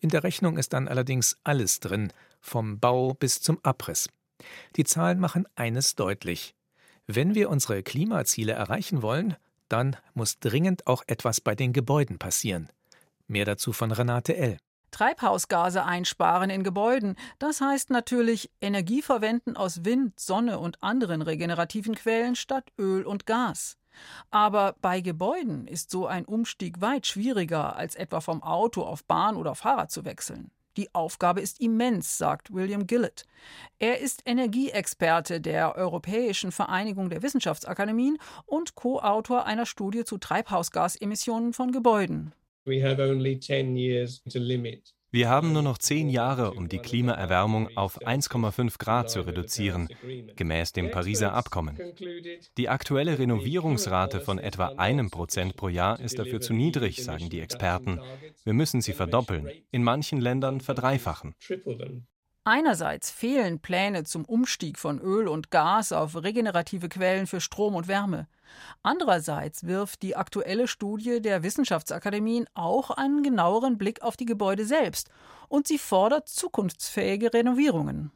In 0.00 0.08
der 0.08 0.24
Rechnung 0.24 0.58
ist 0.58 0.72
dann 0.72 0.88
allerdings 0.88 1.36
alles 1.44 1.80
drin, 1.80 2.12
vom 2.40 2.80
Bau 2.80 3.14
bis 3.14 3.40
zum 3.40 3.58
Abriss. 3.62 4.08
Die 4.76 4.84
Zahlen 4.84 5.20
machen 5.20 5.46
eines 5.54 5.94
deutlich. 5.94 6.54
Wenn 7.06 7.34
wir 7.34 7.50
unsere 7.50 7.82
Klimaziele 7.82 8.52
erreichen 8.52 9.02
wollen, 9.02 9.36
dann 9.68 9.96
muss 10.14 10.38
dringend 10.38 10.86
auch 10.86 11.02
etwas 11.06 11.40
bei 11.40 11.54
den 11.54 11.72
Gebäuden 11.72 12.18
passieren. 12.18 12.68
Mehr 13.26 13.44
dazu 13.44 13.72
von 13.72 13.92
Renate 13.92 14.36
L. 14.36 14.58
Treibhausgase 14.92 15.84
einsparen 15.84 16.50
in 16.50 16.62
Gebäuden. 16.62 17.16
Das 17.38 17.60
heißt 17.60 17.90
natürlich 17.90 18.50
Energie 18.60 19.02
verwenden 19.02 19.56
aus 19.56 19.84
Wind, 19.84 20.20
Sonne 20.20 20.58
und 20.58 20.82
anderen 20.82 21.22
regenerativen 21.22 21.94
Quellen 21.94 22.36
statt 22.36 22.70
Öl 22.78 23.04
und 23.04 23.26
Gas. 23.26 23.78
Aber 24.30 24.74
bei 24.80 25.00
Gebäuden 25.00 25.66
ist 25.66 25.90
so 25.90 26.06
ein 26.06 26.24
Umstieg 26.24 26.80
weit 26.80 27.06
schwieriger, 27.06 27.76
als 27.76 27.94
etwa 27.94 28.20
vom 28.20 28.42
Auto 28.42 28.82
auf 28.82 29.04
Bahn 29.04 29.36
oder 29.36 29.54
Fahrrad 29.54 29.90
zu 29.90 30.04
wechseln. 30.04 30.50
Die 30.78 30.94
Aufgabe 30.94 31.42
ist 31.42 31.60
immens, 31.60 32.16
sagt 32.16 32.52
William 32.54 32.86
Gillett. 32.86 33.26
Er 33.78 34.00
ist 34.00 34.22
Energieexperte 34.24 35.40
der 35.40 35.76
Europäischen 35.76 36.50
Vereinigung 36.50 37.10
der 37.10 37.22
Wissenschaftsakademien 37.22 38.16
und 38.46 38.74
Co-Autor 38.74 39.44
einer 39.44 39.66
Studie 39.66 40.04
zu 40.04 40.16
Treibhausgasemissionen 40.16 41.52
von 41.52 41.72
Gebäuden. 41.72 42.32
Wir 45.14 45.28
haben 45.28 45.52
nur 45.52 45.62
noch 45.62 45.76
zehn 45.76 46.08
Jahre, 46.08 46.52
um 46.52 46.70
die 46.70 46.78
Klimaerwärmung 46.78 47.76
auf 47.76 48.00
1,5 48.00 48.78
Grad 48.78 49.10
zu 49.10 49.20
reduzieren, 49.20 49.88
gemäß 50.36 50.72
dem 50.72 50.90
Pariser 50.90 51.34
Abkommen. 51.34 51.78
Die 52.56 52.70
aktuelle 52.70 53.18
Renovierungsrate 53.18 54.22
von 54.22 54.38
etwa 54.38 54.68
einem 54.78 55.10
Prozent 55.10 55.54
pro 55.56 55.68
Jahr 55.68 56.00
ist 56.00 56.18
dafür 56.18 56.40
zu 56.40 56.54
niedrig, 56.54 57.02
sagen 57.04 57.28
die 57.28 57.40
Experten. 57.40 58.00
Wir 58.44 58.54
müssen 58.54 58.80
sie 58.80 58.94
verdoppeln, 58.94 59.50
in 59.70 59.82
manchen 59.82 60.18
Ländern 60.18 60.62
verdreifachen. 60.62 61.34
Einerseits 62.44 63.08
fehlen 63.08 63.60
Pläne 63.60 64.02
zum 64.02 64.24
Umstieg 64.24 64.76
von 64.76 64.98
Öl 64.98 65.28
und 65.28 65.52
Gas 65.52 65.92
auf 65.92 66.20
regenerative 66.20 66.88
Quellen 66.88 67.28
für 67.28 67.40
Strom 67.40 67.76
und 67.76 67.86
Wärme. 67.86 68.26
Andererseits 68.82 69.64
wirft 69.64 70.02
die 70.02 70.16
aktuelle 70.16 70.66
Studie 70.66 71.22
der 71.22 71.44
Wissenschaftsakademien 71.44 72.46
auch 72.54 72.90
einen 72.90 73.22
genaueren 73.22 73.78
Blick 73.78 74.02
auf 74.02 74.16
die 74.16 74.24
Gebäude 74.24 74.64
selbst 74.64 75.08
und 75.48 75.68
sie 75.68 75.78
fordert 75.78 76.28
zukunftsfähige 76.28 77.32
Renovierungen. 77.32 78.10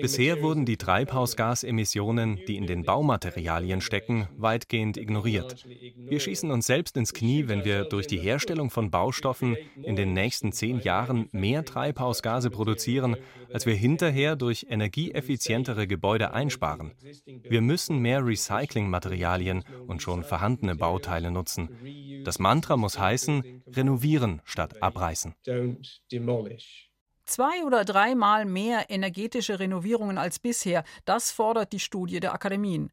Bisher 0.00 0.40
wurden 0.40 0.64
die 0.64 0.78
Treibhausgasemissionen, 0.78 2.40
die 2.48 2.56
in 2.56 2.66
den 2.66 2.84
Baumaterialien 2.84 3.82
stecken, 3.82 4.28
weitgehend 4.36 4.96
ignoriert. 4.96 5.66
Wir 5.96 6.18
schießen 6.18 6.50
uns 6.50 6.66
selbst 6.66 6.96
ins 6.96 7.12
Knie, 7.12 7.48
wenn 7.48 7.66
wir 7.66 7.84
durch 7.84 8.06
die 8.06 8.18
Herstellung 8.18 8.70
von 8.70 8.90
Baustoffen 8.90 9.58
in 9.82 9.94
den 9.96 10.14
nächsten 10.14 10.52
zehn 10.52 10.80
Jahren 10.80 11.28
mehr 11.32 11.66
Treibhausgase 11.66 12.48
produzieren, 12.48 13.16
als 13.52 13.66
wir 13.66 13.74
hinterher 13.74 14.36
durch 14.36 14.66
energieeffizientere 14.70 15.86
Gebäude 15.86 16.32
einsparen. 16.32 16.92
Wir 17.26 17.60
müssen 17.60 17.98
mehr 17.98 18.24
Recyclingmaterialien 18.24 19.64
und 19.86 20.00
schon 20.00 20.24
vorhandene 20.24 20.76
Bauteile 20.76 21.30
nutzen. 21.30 21.68
Das 22.24 22.38
Mantra 22.38 22.78
muss 22.78 22.98
heißen, 22.98 23.62
renovieren 23.66 24.40
statt 24.44 24.82
abreißen. 24.82 25.34
Zwei 27.24 27.64
oder 27.64 27.84
dreimal 27.84 28.44
mehr 28.44 28.90
energetische 28.90 29.58
Renovierungen 29.58 30.18
als 30.18 30.38
bisher, 30.38 30.84
das 31.04 31.30
fordert 31.30 31.72
die 31.72 31.80
Studie 31.80 32.20
der 32.20 32.34
Akademien. 32.34 32.92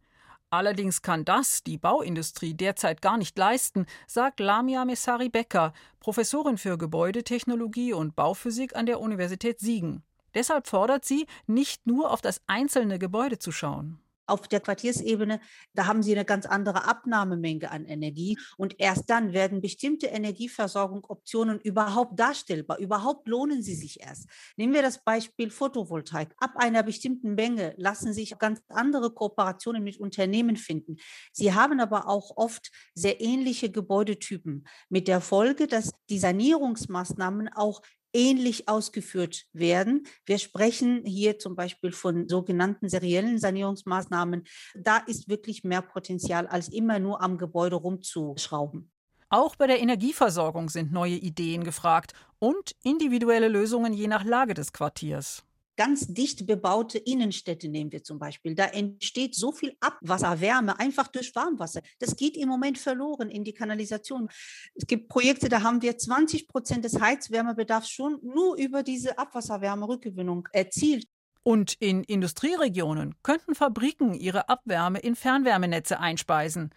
Allerdings 0.52 1.02
kann 1.02 1.26
das 1.26 1.64
die 1.64 1.78
Bauindustrie 1.78 2.54
derzeit 2.54 3.02
gar 3.02 3.18
nicht 3.18 3.38
leisten, 3.38 3.86
sagt 4.08 4.40
Lamia 4.40 4.86
Messari-Becker, 4.86 5.74
Professorin 6.00 6.58
für 6.58 6.78
Gebäudetechnologie 6.78 7.94
und 7.94 8.16
Bauphysik 8.16 8.76
an 8.76 8.86
der 8.86 9.00
Universität 9.00 9.60
Siegen. 9.60 10.04
Deshalb 10.34 10.68
fordert 10.68 11.06
sie, 11.06 11.28
nicht 11.46 11.86
nur 11.86 12.12
auf 12.12 12.22
das 12.22 12.42
einzelne 12.48 12.98
Gebäude 12.98 13.40
zu 13.40 13.52
schauen 13.52 14.00
auf 14.30 14.48
der 14.48 14.60
Quartiersebene, 14.60 15.40
da 15.74 15.88
haben 15.88 16.04
sie 16.04 16.14
eine 16.14 16.26
ganz 16.26 16.46
andere 16.46 16.86
Abnahmemenge 16.86 17.72
an 17.72 17.86
Energie 17.86 18.38
und 18.58 18.76
erst 18.80 19.10
dann 19.10 19.34
werden 19.34 19.62
bestimmte 19.62 20.08
Energieversorgungsoptionen 20.08 21.60
überhaupt 21.60 22.20
darstellbar, 22.20 22.80
überhaupt 22.80 23.28
lohnen 23.28 23.62
sie 23.62 23.76
sich 23.76 24.02
erst. 24.02 24.28
Nehmen 24.58 24.74
wir 24.74 24.82
das 24.82 25.04
Beispiel 25.04 25.50
Photovoltaik. 25.50 26.34
Ab 26.38 26.54
einer 26.56 26.84
bestimmten 26.84 27.36
Menge 27.36 27.74
lassen 27.78 28.14
sich 28.14 28.38
ganz 28.38 28.62
andere 28.70 29.12
Kooperationen 29.12 29.84
mit 29.84 30.00
Unternehmen 30.00 30.58
finden. 30.58 30.98
Sie 31.32 31.54
haben 31.54 31.80
aber 31.80 32.08
auch 32.08 32.38
oft 32.38 32.72
sehr 32.94 33.22
ähnliche 33.22 33.72
Gebäudetypen 33.72 34.68
mit 34.90 35.08
der 35.08 35.22
Folge, 35.22 35.68
dass 35.68 35.92
die 36.10 36.20
Sanierungsmaßnahmen 36.20 37.50
auch 37.54 37.82
ähnlich 38.14 38.68
ausgeführt 38.68 39.46
werden. 39.54 40.04
Wir 40.26 40.38
sprechen 40.38 41.04
hier 41.06 41.40
zum 41.40 41.56
Beispiel 41.56 41.92
von 41.92 42.28
sogenannten 42.28 42.90
seriellen 42.90 43.38
Sanierungsmaßnahmen. 43.38 44.44
Da 44.76 44.98
ist 44.98 45.30
wirklich 45.30 45.64
mehr 45.64 45.82
Potenzial, 45.82 46.48
als 46.48 46.70
immer 46.70 47.00
nur 47.00 47.22
am 47.22 47.38
Gebäude 47.38 47.76
rumzuschrauben. 47.76 48.92
Auch 49.30 49.56
bei 49.56 49.68
der 49.68 49.80
Energieversorgung 49.80 50.70
sind 50.70 50.92
neue 50.92 51.16
Ideen 51.16 51.64
gefragt 51.64 52.14
und 52.40 52.76
individuelle 52.84 53.48
Lösungen 53.48 53.94
je 53.94 54.08
nach 54.08 54.24
Lage 54.24 54.56
des 54.56 54.74
Quartiers 54.74 55.44
ganz 55.80 56.08
dicht 56.08 56.46
bebaute 56.46 56.98
Innenstädte 56.98 57.70
nehmen 57.70 57.94
wir 57.94 58.04
zum 58.04 58.20
Beispiel. 58.20 58.54
Da 58.54 58.66
entsteht 58.66 59.34
so 59.34 59.54
viel 59.54 59.78
Abwasserwärme 59.80 60.78
einfach 60.78 61.08
durch 61.08 61.34
Warmwasser. 61.34 61.80
Das 62.00 62.18
geht 62.18 62.36
im 62.36 62.50
Moment 62.50 62.78
verloren 62.78 63.30
in 63.30 63.46
die 63.46 63.54
Kanalisation. 63.54 64.28
Es 64.76 64.86
gibt 64.88 65.08
Projekte, 65.08 65.48
da 65.48 65.64
haben 65.64 65.82
wir 65.82 65.98
20 65.98 66.50
Prozent 66.50 66.84
des 66.84 67.00
Heizwärmebedarfs 67.00 67.90
schon 67.90 68.20
nur 68.22 68.58
über 68.58 68.84
diese 68.84 69.18
Abwasserwärmerückgewinnung 69.18 70.50
erzielt. 70.52 71.08
Und 71.44 71.76
in 71.80 72.04
Industrieregionen 72.04 73.16
könnten 73.24 73.56
Fabriken 73.56 74.14
ihre 74.14 74.50
Abwärme 74.50 75.00
in 75.00 75.16
Fernwärmenetze 75.16 75.98
einspeisen. 75.98 76.72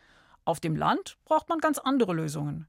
Auf 0.45 0.61
dem 0.61 0.77
Land 0.77 1.19
braucht 1.25 1.49
man 1.49 1.59
ganz 1.59 1.79
andere 1.79 2.15
Lösungen. 2.15 2.69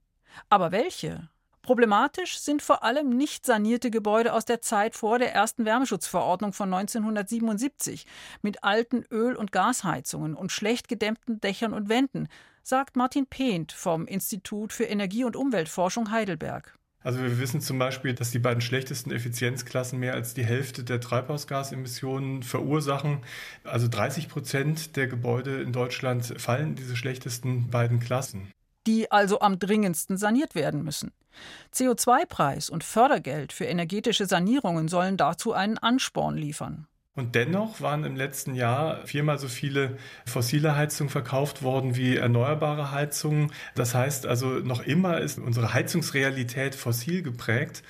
Aber 0.49 0.71
welche? 0.71 1.29
Problematisch 1.63 2.39
sind 2.39 2.61
vor 2.61 2.83
allem 2.83 3.09
nicht 3.09 3.45
sanierte 3.45 3.89
Gebäude 3.89 4.33
aus 4.33 4.43
der 4.43 4.61
Zeit 4.61 4.95
vor 4.95 5.17
der 5.17 5.33
ersten 5.33 5.63
Wärmeschutzverordnung 5.63 6.51
von 6.51 6.73
1977 6.73 8.05
mit 8.41 8.65
alten 8.65 9.05
Öl- 9.09 9.37
und 9.37 9.53
Gasheizungen 9.53 10.35
und 10.35 10.51
schlecht 10.51 10.89
gedämmten 10.89 11.39
Dächern 11.39 11.71
und 11.73 11.87
Wänden, 11.87 12.27
sagt 12.63 12.97
Martin 12.97 13.27
Pehnt 13.27 13.71
vom 13.71 14.07
Institut 14.07 14.73
für 14.73 14.83
Energie- 14.83 15.23
und 15.23 15.37
Umweltforschung 15.37 16.11
Heidelberg. 16.11 16.77
Also 17.01 17.21
wir 17.21 17.39
wissen 17.39 17.61
zum 17.61 17.79
Beispiel, 17.79 18.13
dass 18.13 18.31
die 18.31 18.39
beiden 18.39 18.61
schlechtesten 18.61 19.11
Effizienzklassen 19.11 19.99
mehr 19.99 20.15
als 20.15 20.33
die 20.33 20.43
Hälfte 20.43 20.83
der 20.83 20.99
Treibhausgasemissionen 20.99 22.43
verursachen. 22.43 23.21
Also 23.63 23.87
30 23.87 24.27
Prozent 24.27 24.97
der 24.97 25.07
Gebäude 25.07 25.61
in 25.61 25.71
Deutschland 25.71 26.25
fallen 26.41 26.71
in 26.71 26.75
diese 26.75 26.97
schlechtesten 26.97 27.69
beiden 27.69 28.01
Klassen. 28.01 28.51
Die 28.87 29.11
also 29.11 29.39
am 29.39 29.59
dringendsten 29.59 30.17
saniert 30.17 30.55
werden 30.55 30.83
müssen. 30.83 31.11
CO2-Preis 31.73 32.69
und 32.69 32.83
Fördergeld 32.83 33.53
für 33.53 33.65
energetische 33.65 34.25
Sanierungen 34.25 34.87
sollen 34.87 35.17
dazu 35.17 35.53
einen 35.53 35.77
Ansporn 35.77 36.37
liefern. 36.37 36.87
Und 37.15 37.35
dennoch 37.35 37.79
waren 37.79 38.05
im 38.05 38.15
letzten 38.15 38.55
Jahr 38.55 39.05
viermal 39.05 39.37
so 39.37 39.47
viele 39.47 39.97
fossile 40.25 40.75
Heizungen 40.75 41.11
verkauft 41.11 41.61
worden 41.61 41.95
wie 41.95 42.17
erneuerbare 42.17 42.91
Heizungen. 42.91 43.51
Das 43.75 43.93
heißt 43.93 44.25
also, 44.25 44.47
noch 44.47 44.81
immer 44.81 45.19
ist 45.19 45.37
unsere 45.37 45.73
Heizungsrealität 45.73 46.73
fossil 46.73 47.21
geprägt. 47.21 47.83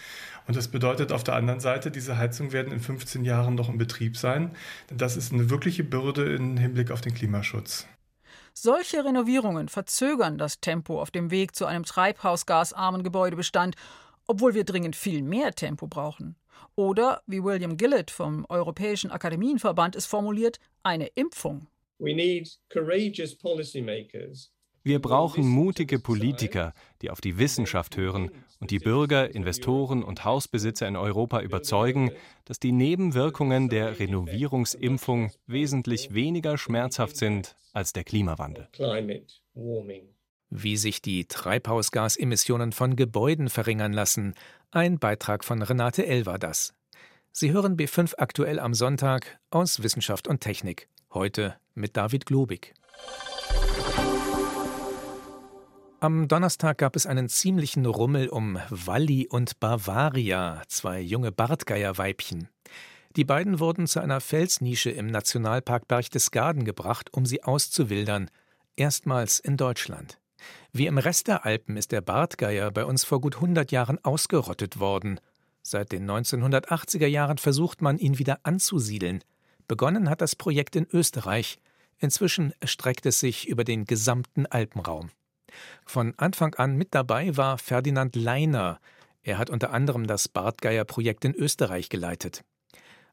Und 0.46 0.58
das 0.58 0.68
bedeutet 0.68 1.14
auf 1.14 1.24
der 1.24 1.36
anderen 1.36 1.62
Seite, 1.62 1.90
diese 1.90 2.18
Heizungen 2.18 2.52
werden 2.52 2.74
in 2.74 2.82
15 2.82 3.24
Jahren 3.24 3.56
noch 3.56 3.70
in 3.70 3.78
Betrieb 3.78 4.18
sein. 4.18 4.52
Das 4.94 5.16
ist 5.16 5.32
eine 5.32 5.50
wirkliche 5.50 5.86
Bürde 5.86 6.36
im 6.36 6.58
Hinblick 6.58 6.92
auf 6.92 7.00
den 7.00 7.14
Klimaschutz. 7.14 7.88
Solche 8.56 9.04
Renovierungen 9.04 9.68
verzögern 9.68 10.38
das 10.38 10.60
Tempo 10.60 11.02
auf 11.02 11.10
dem 11.10 11.32
Weg 11.32 11.56
zu 11.56 11.66
einem 11.66 11.84
treibhausgasarmen 11.84 13.04
Gebäudebestand, 13.04 13.76
obwohl 14.28 14.54
wir 14.54 14.64
dringend 14.64 14.96
viel 14.96 15.24
mehr 15.24 15.54
Tempo 15.54 15.88
brauchen. 15.88 16.36
Oder, 16.76 17.22
wie 17.26 17.44
William 17.44 17.78
Gillett 17.78 18.12
vom 18.12 18.46
Europäischen 18.50 19.12
Akademienverband 19.12 19.96
es 19.96 20.06
formuliert, 20.06 20.60
eine 20.84 21.08
Impfung. 21.08 21.68
We 21.98 22.14
need 22.14 22.58
courageous 22.70 23.36
policymakers 23.36 24.52
wir 24.84 25.00
brauchen 25.00 25.48
mutige 25.48 25.98
Politiker, 25.98 26.74
die 27.02 27.10
auf 27.10 27.22
die 27.22 27.38
Wissenschaft 27.38 27.96
hören 27.96 28.32
und 28.60 28.70
die 28.70 28.80
Bürger, 28.80 29.34
Investoren 29.34 30.04
und 30.04 30.26
Hausbesitzer 30.26 30.88
in 30.88 30.98
Europa 30.98 31.40
überzeugen, 31.42 32.12
dass 32.44 32.60
die 32.60 32.74
Nebenwirkungen 32.74 33.70
der 33.70 34.00
Renovierungsimpfung 34.00 35.32
wesentlich 35.48 36.14
weniger 36.14 36.58
schmerzhaft 36.58 37.16
sind 37.16 37.56
als 37.72 37.94
der 37.94 38.04
Klimawandel. 38.04 38.68
Wie 40.50 40.78
sich 40.78 41.02
die 41.02 41.26
Treibhausgasemissionen 41.26 42.74
von 42.74 42.96
Gebäuden 42.96 43.50
verringern 43.50 43.94
lassen, 43.94 44.36
ein 44.70 45.00
Beitrag 45.00 45.46
von 45.46 45.62
Renate 45.62 46.06
L. 46.06 46.26
war 46.26 46.38
das. 46.38 46.74
Sie 47.32 47.52
hören 47.52 47.78
B5 47.78 48.16
aktuell 48.18 48.60
am 48.60 48.74
Sonntag 48.74 49.40
aus 49.50 49.82
Wissenschaft 49.82 50.28
und 50.28 50.42
Technik. 50.42 50.90
Heute 51.12 51.56
mit 51.74 51.98
David 51.98 52.26
Globig. 52.26 52.74
Am 56.04 56.28
Donnerstag 56.28 56.80
gab 56.80 56.98
es 56.98 57.06
einen 57.06 57.30
ziemlichen 57.30 57.86
Rummel 57.86 58.28
um 58.28 58.60
Walli 58.70 59.26
und 59.26 59.62
Bavaria, 59.62 60.62
zwei 60.68 61.00
junge 61.00 61.32
Bartgeierweibchen. 61.32 62.50
Die 63.16 63.24
beiden 63.24 63.62
wurden 63.62 63.88
zu 63.88 64.02
einer 64.02 64.20
Felsnische 64.20 64.90
im 64.90 65.08
Nationalpark 65.08 65.88
Berchtesgaden 65.88 66.66
gebracht, 66.66 67.14
um 67.14 67.26
sie 67.26 67.42
auszuwildern, 67.44 68.30
erstmals 68.76 69.40
in 69.40 69.56
Deutschland. 69.56 70.20
Wie 70.74 70.88
im 70.88 70.98
Rest 70.98 71.30
der 71.30 71.46
Alpen 71.46 71.78
ist 71.78 71.94
der 71.94 72.02
Bartgeier 72.02 72.70
bei 72.72 72.84
uns 72.84 73.06
vor 73.06 73.22
gut 73.22 73.36
100 73.36 73.72
Jahren 73.72 73.98
ausgerottet 74.04 74.82
worden. 74.82 75.22
Seit 75.62 75.94
den 75.94 76.06
1980er 76.06 77.08
Jahren 77.08 77.38
versucht 77.38 77.82
man, 77.82 77.98
ihn 77.98 78.20
wieder 78.20 78.42
anzusiedeln. 78.44 79.24
Begonnen 79.70 80.10
hat 80.10 80.20
das 80.20 80.36
Projekt 80.36 80.76
in 80.76 80.86
Österreich. 80.92 81.60
Inzwischen 81.98 82.54
erstreckt 82.60 83.06
es 83.06 83.22
sich 83.22 83.48
über 83.48 83.64
den 83.64 83.86
gesamten 83.86 84.46
Alpenraum. 84.48 85.10
Von 85.86 86.14
Anfang 86.18 86.56
an 86.56 86.76
mit 86.76 86.94
dabei 86.94 87.36
war 87.38 87.58
Ferdinand 87.58 88.16
Leiner. 88.16 88.80
Er 89.22 89.38
hat 89.38 89.50
unter 89.50 89.72
anderem 89.72 90.08
das 90.08 90.28
Bartgeier-Projekt 90.28 91.26
in 91.26 91.34
Österreich 91.34 91.90
geleitet. 91.90 92.44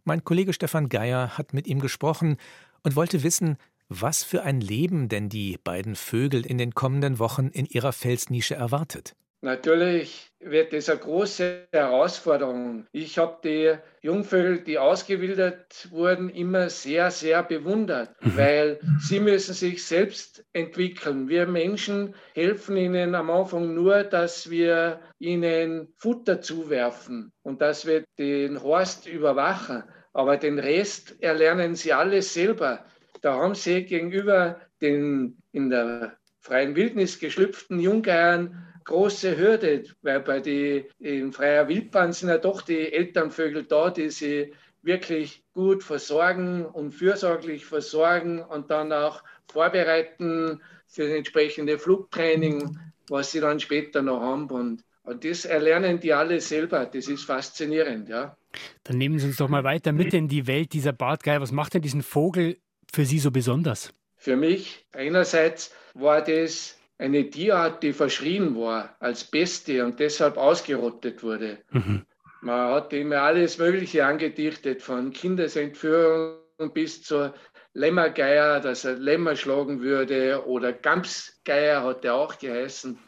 Mein 0.04 0.25
Kollege 0.25 0.52
Stefan 0.52 0.88
Geier 0.88 1.37
hat 1.38 1.52
mit 1.52 1.66
ihm 1.66 1.80
gesprochen 1.80 2.37
und 2.82 2.97
wollte 2.97 3.23
wissen, 3.23 3.56
was 3.88 4.23
für 4.23 4.42
ein 4.42 4.61
Leben 4.61 5.09
denn 5.09 5.28
die 5.28 5.59
beiden 5.62 5.97
Vögel 5.97 6.47
in 6.47 6.59
den 6.59 6.75
kommenden 6.75 7.18
Wochen 7.18 7.49
in 7.49 7.66
ihrer 7.66 7.92
Felsnische 7.92 8.54
erwartet. 8.54 9.14
Natürlich 9.42 10.30
wird 10.40 10.75
das 10.75 10.90
eine 10.90 11.00
große 11.00 11.68
Herausforderung. 11.73 12.87
Ich 12.92 13.16
habe 13.16 13.38
die 13.42 13.75
Jungvögel, 14.02 14.61
die 14.61 14.78
ausgewildert 14.78 15.88
wurden, 15.90 16.28
immer 16.28 16.68
sehr, 16.68 17.11
sehr 17.11 17.42
bewundert, 17.42 18.11
mhm. 18.20 18.37
weil 18.37 18.80
sie 19.00 19.18
müssen 19.18 19.54
sich 19.54 19.85
selbst 19.85 20.44
entwickeln. 20.52 21.28
Wir 21.28 21.47
Menschen 21.47 22.14
helfen 22.35 22.76
ihnen 22.76 23.14
am 23.14 23.30
Anfang 23.30 23.75
nur, 23.75 24.04
dass 24.04 24.50
wir 24.50 25.00
ihnen 25.18 25.94
Futter 25.97 26.42
zuwerfen 26.42 27.32
und 27.42 27.62
dass 27.62 27.87
wir 27.87 28.04
den 28.18 28.62
Horst 28.62 29.06
überwachen. 29.06 29.85
Aber 30.12 30.37
den 30.37 30.59
Rest 30.59 31.23
erlernen 31.23 31.75
sie 31.76 31.94
alles 31.94 32.35
selber. 32.35 32.85
Da 33.23 33.35
haben 33.35 33.54
sie 33.54 33.85
gegenüber 33.85 34.61
den 34.82 35.38
in 35.52 35.70
der 35.70 36.16
freien 36.40 36.76
Wildnis 36.76 37.18
geschlüpften 37.18 37.80
Jungeiern 37.80 38.66
große 38.90 39.38
Hürde, 39.38 39.85
weil 40.02 40.20
bei 40.20 40.40
die 40.40 40.85
in 40.99 41.32
freier 41.32 41.68
Wildbahn 41.68 42.12
sind 42.12 42.28
ja 42.28 42.38
doch 42.38 42.62
die 42.62 42.92
Elternvögel 42.92 43.64
da, 43.64 43.90
die 43.90 44.11
sie 44.11 44.52
wirklich 44.82 45.44
gut 45.54 45.85
versorgen 45.85 46.66
und 46.66 46.92
fürsorglich 46.92 47.64
versorgen 47.64 48.42
und 48.42 48.70
dann 48.70 48.92
auch 48.92 49.23
vorbereiten 49.50 50.61
für 50.88 51.04
das 51.04 51.16
entsprechende 51.16 51.78
Flugtraining, 51.78 52.78
was 53.09 53.30
sie 53.30 53.40
dann 53.40 53.61
später 53.61 54.02
noch 54.02 54.20
haben. 54.20 54.50
Und, 54.50 54.82
und 55.04 55.25
das 55.25 55.44
erlernen 55.44 56.00
die 56.00 56.12
alle 56.12 56.40
selber. 56.40 56.85
Das 56.87 57.06
ist 57.06 57.25
faszinierend, 57.25 58.09
ja. 58.09 58.37
Dann 58.82 58.99
nehmen 58.99 59.20
Sie 59.20 59.28
uns 59.28 59.37
doch 59.37 59.49
mal 59.49 59.62
weiter 59.62 59.92
mit 59.92 60.12
in 60.12 60.26
die 60.26 60.49
Welt 60.49 60.73
dieser 60.73 60.92
Bartgeier. 60.92 61.40
Was 61.40 61.52
macht 61.52 61.75
denn 61.75 61.82
diesen 61.82 62.02
Vogel 62.02 62.56
für 62.92 63.04
Sie 63.04 63.20
so 63.20 63.30
besonders? 63.30 63.92
Für 64.16 64.35
mich 64.35 64.85
einerseits 64.92 65.73
war 65.94 66.23
das 66.25 66.79
eine 67.00 67.30
Tierart, 67.30 67.83
die 67.83 67.95
verschrien 67.95 68.54
war 68.57 68.95
als 69.00 69.25
Beste 69.25 69.85
und 69.85 69.99
deshalb 69.99 70.37
ausgerottet 70.37 71.23
wurde. 71.23 71.59
Mhm. 71.71 72.04
Man 72.42 72.75
hat 72.75 72.92
immer 72.92 73.23
alles 73.23 73.59
Mögliche 73.59 74.04
angedichtet, 74.04 74.83
von 74.83 75.11
Kindesentführung 75.11 76.38
bis 76.75 77.02
zur 77.02 77.35
Lämmergeier, 77.73 78.61
dass 78.61 78.85
er 78.85 78.95
Lämmer 78.95 79.35
schlagen 79.35 79.80
würde, 79.80 80.45
oder 80.47 80.73
Gamsgeier 80.73 81.83
hat 81.85 82.04
er 82.04 82.14
auch 82.14 82.38
geheißen. 82.38 82.99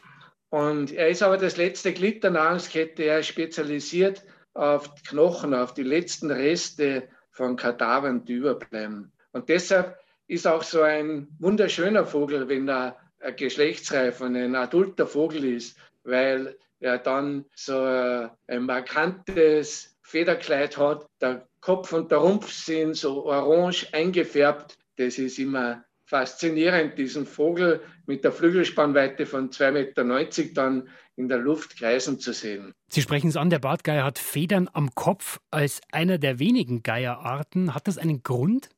Und 0.48 0.92
er 0.92 1.08
ist 1.08 1.22
aber 1.22 1.36
das 1.36 1.56
letzte 1.56 1.92
Glied 1.92 2.22
der 2.24 2.30
Nahrungskette. 2.30 3.02
Er 3.04 3.20
ist 3.20 3.28
spezialisiert 3.28 4.22
auf 4.54 4.90
Knochen, 5.06 5.54
auf 5.54 5.74
die 5.74 5.82
letzten 5.82 6.30
Reste 6.30 7.08
von 7.30 7.56
Kadavern, 7.56 8.24
die 8.24 8.34
überbleiben. 8.34 9.12
Und 9.32 9.48
deshalb 9.48 9.98
ist 10.28 10.46
auch 10.46 10.62
so 10.62 10.82
ein 10.82 11.28
wunderschöner 11.38 12.06
Vogel, 12.06 12.48
wenn 12.48 12.68
er 12.68 12.96
ein 13.22 13.36
geschlechtsreifer, 13.36 14.26
ein 14.26 14.54
adulter 14.54 15.06
Vogel 15.06 15.44
ist, 15.44 15.76
weil 16.04 16.56
er 16.80 16.98
dann 16.98 17.44
so 17.54 17.78
ein 17.80 18.62
markantes 18.64 19.96
Federkleid 20.02 20.76
hat. 20.76 21.06
Der 21.20 21.46
Kopf 21.60 21.92
und 21.92 22.10
der 22.10 22.18
Rumpf 22.18 22.50
sind 22.52 22.96
so 22.96 23.24
orange 23.24 23.86
eingefärbt. 23.92 24.76
Das 24.96 25.18
ist 25.18 25.38
immer 25.38 25.84
faszinierend, 26.04 26.98
diesen 26.98 27.24
Vogel 27.24 27.80
mit 28.06 28.24
der 28.24 28.32
Flügelspannweite 28.32 29.24
von 29.24 29.50
2,90 29.50 29.72
Meter 29.72 30.54
dann 30.54 30.88
in 31.16 31.28
der 31.28 31.38
Luft 31.38 31.78
kreisen 31.78 32.18
zu 32.18 32.32
sehen. 32.32 32.74
Sie 32.90 33.00
sprechen 33.00 33.28
es 33.28 33.36
an, 33.36 33.48
der 33.48 33.60
Bartgeier 33.60 34.04
hat 34.04 34.18
Federn 34.18 34.68
am 34.72 34.94
Kopf 34.94 35.40
als 35.50 35.80
einer 35.90 36.18
der 36.18 36.38
wenigen 36.38 36.82
Geierarten. 36.82 37.74
Hat 37.74 37.86
das 37.86 37.96
einen 37.96 38.22
Grund? 38.22 38.68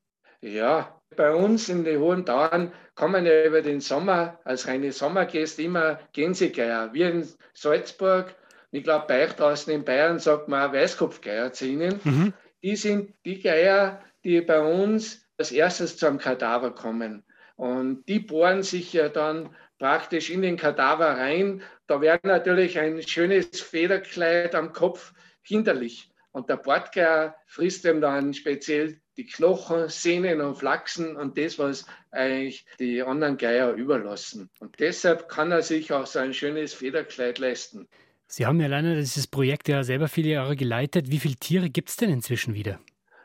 Ja, 0.40 1.00
bei 1.16 1.32
uns 1.32 1.68
in 1.68 1.84
den 1.84 2.00
hohen 2.00 2.26
Tauern 2.26 2.72
kommen 2.94 3.26
ja 3.26 3.44
über 3.44 3.62
den 3.62 3.80
Sommer 3.80 4.38
als 4.44 4.66
reine 4.66 4.92
Sommergäste 4.92 5.62
immer 5.62 5.98
Gänsegeier. 6.12 6.92
Wir 6.92 7.10
in 7.10 7.28
Salzburg, 7.52 8.34
ich 8.70 8.84
glaube 8.84 9.06
bei 9.08 9.24
euch 9.24 9.32
draußen 9.32 9.72
in 9.72 9.84
Bayern 9.84 10.18
sagt 10.18 10.48
man 10.48 10.68
auch 10.68 10.72
Weißkopfgeier 10.72 11.52
zu 11.52 11.66
ihnen. 11.66 12.00
Mhm. 12.04 12.32
Die 12.62 12.76
sind 12.76 13.12
die 13.24 13.40
Geier, 13.40 14.00
die 14.24 14.40
bei 14.40 14.60
uns 14.60 15.26
als 15.38 15.52
erstes 15.52 15.96
zum 15.96 16.18
Kadaver 16.18 16.74
kommen. 16.74 17.24
Und 17.56 18.04
die 18.08 18.18
bohren 18.18 18.62
sich 18.62 18.92
ja 18.92 19.08
dann 19.08 19.54
praktisch 19.78 20.30
in 20.30 20.42
den 20.42 20.56
Kadaver 20.56 21.18
rein. 21.18 21.62
Da 21.86 22.00
wäre 22.00 22.18
natürlich 22.22 22.78
ein 22.78 23.02
schönes 23.02 23.60
Federkleid 23.60 24.54
am 24.54 24.72
Kopf 24.72 25.12
hinderlich. 25.42 26.10
Und 26.32 26.48
der 26.48 26.56
Bordgeier 26.56 27.36
frisst 27.46 27.84
ihm 27.84 28.00
dann 28.00 28.34
speziell 28.34 28.98
die 29.16 29.26
Knochen, 29.26 29.88
Sehnen 29.88 30.40
und 30.40 30.56
Flachsen 30.56 31.16
und 31.16 31.38
das, 31.38 31.58
was 31.58 31.86
eigentlich 32.10 32.66
die 32.78 33.02
anderen 33.02 33.36
Geier 33.36 33.72
überlassen. 33.72 34.50
Und 34.60 34.80
deshalb 34.80 35.28
kann 35.28 35.52
er 35.52 35.62
sich 35.62 35.92
auch 35.92 36.06
so 36.06 36.18
ein 36.18 36.34
schönes 36.34 36.74
Federkleid 36.74 37.38
leisten. 37.38 37.88
Sie 38.26 38.46
haben 38.46 38.60
ja 38.60 38.66
leider 38.66 38.96
dieses 38.96 39.26
Projekt 39.26 39.68
ja 39.68 39.84
selber 39.84 40.08
viele 40.08 40.30
Jahre 40.30 40.56
geleitet. 40.56 41.10
Wie 41.10 41.20
viele 41.20 41.36
Tiere 41.36 41.70
gibt 41.70 41.90
es 41.90 41.96
denn 41.96 42.10
inzwischen 42.10 42.54
wieder? 42.54 42.80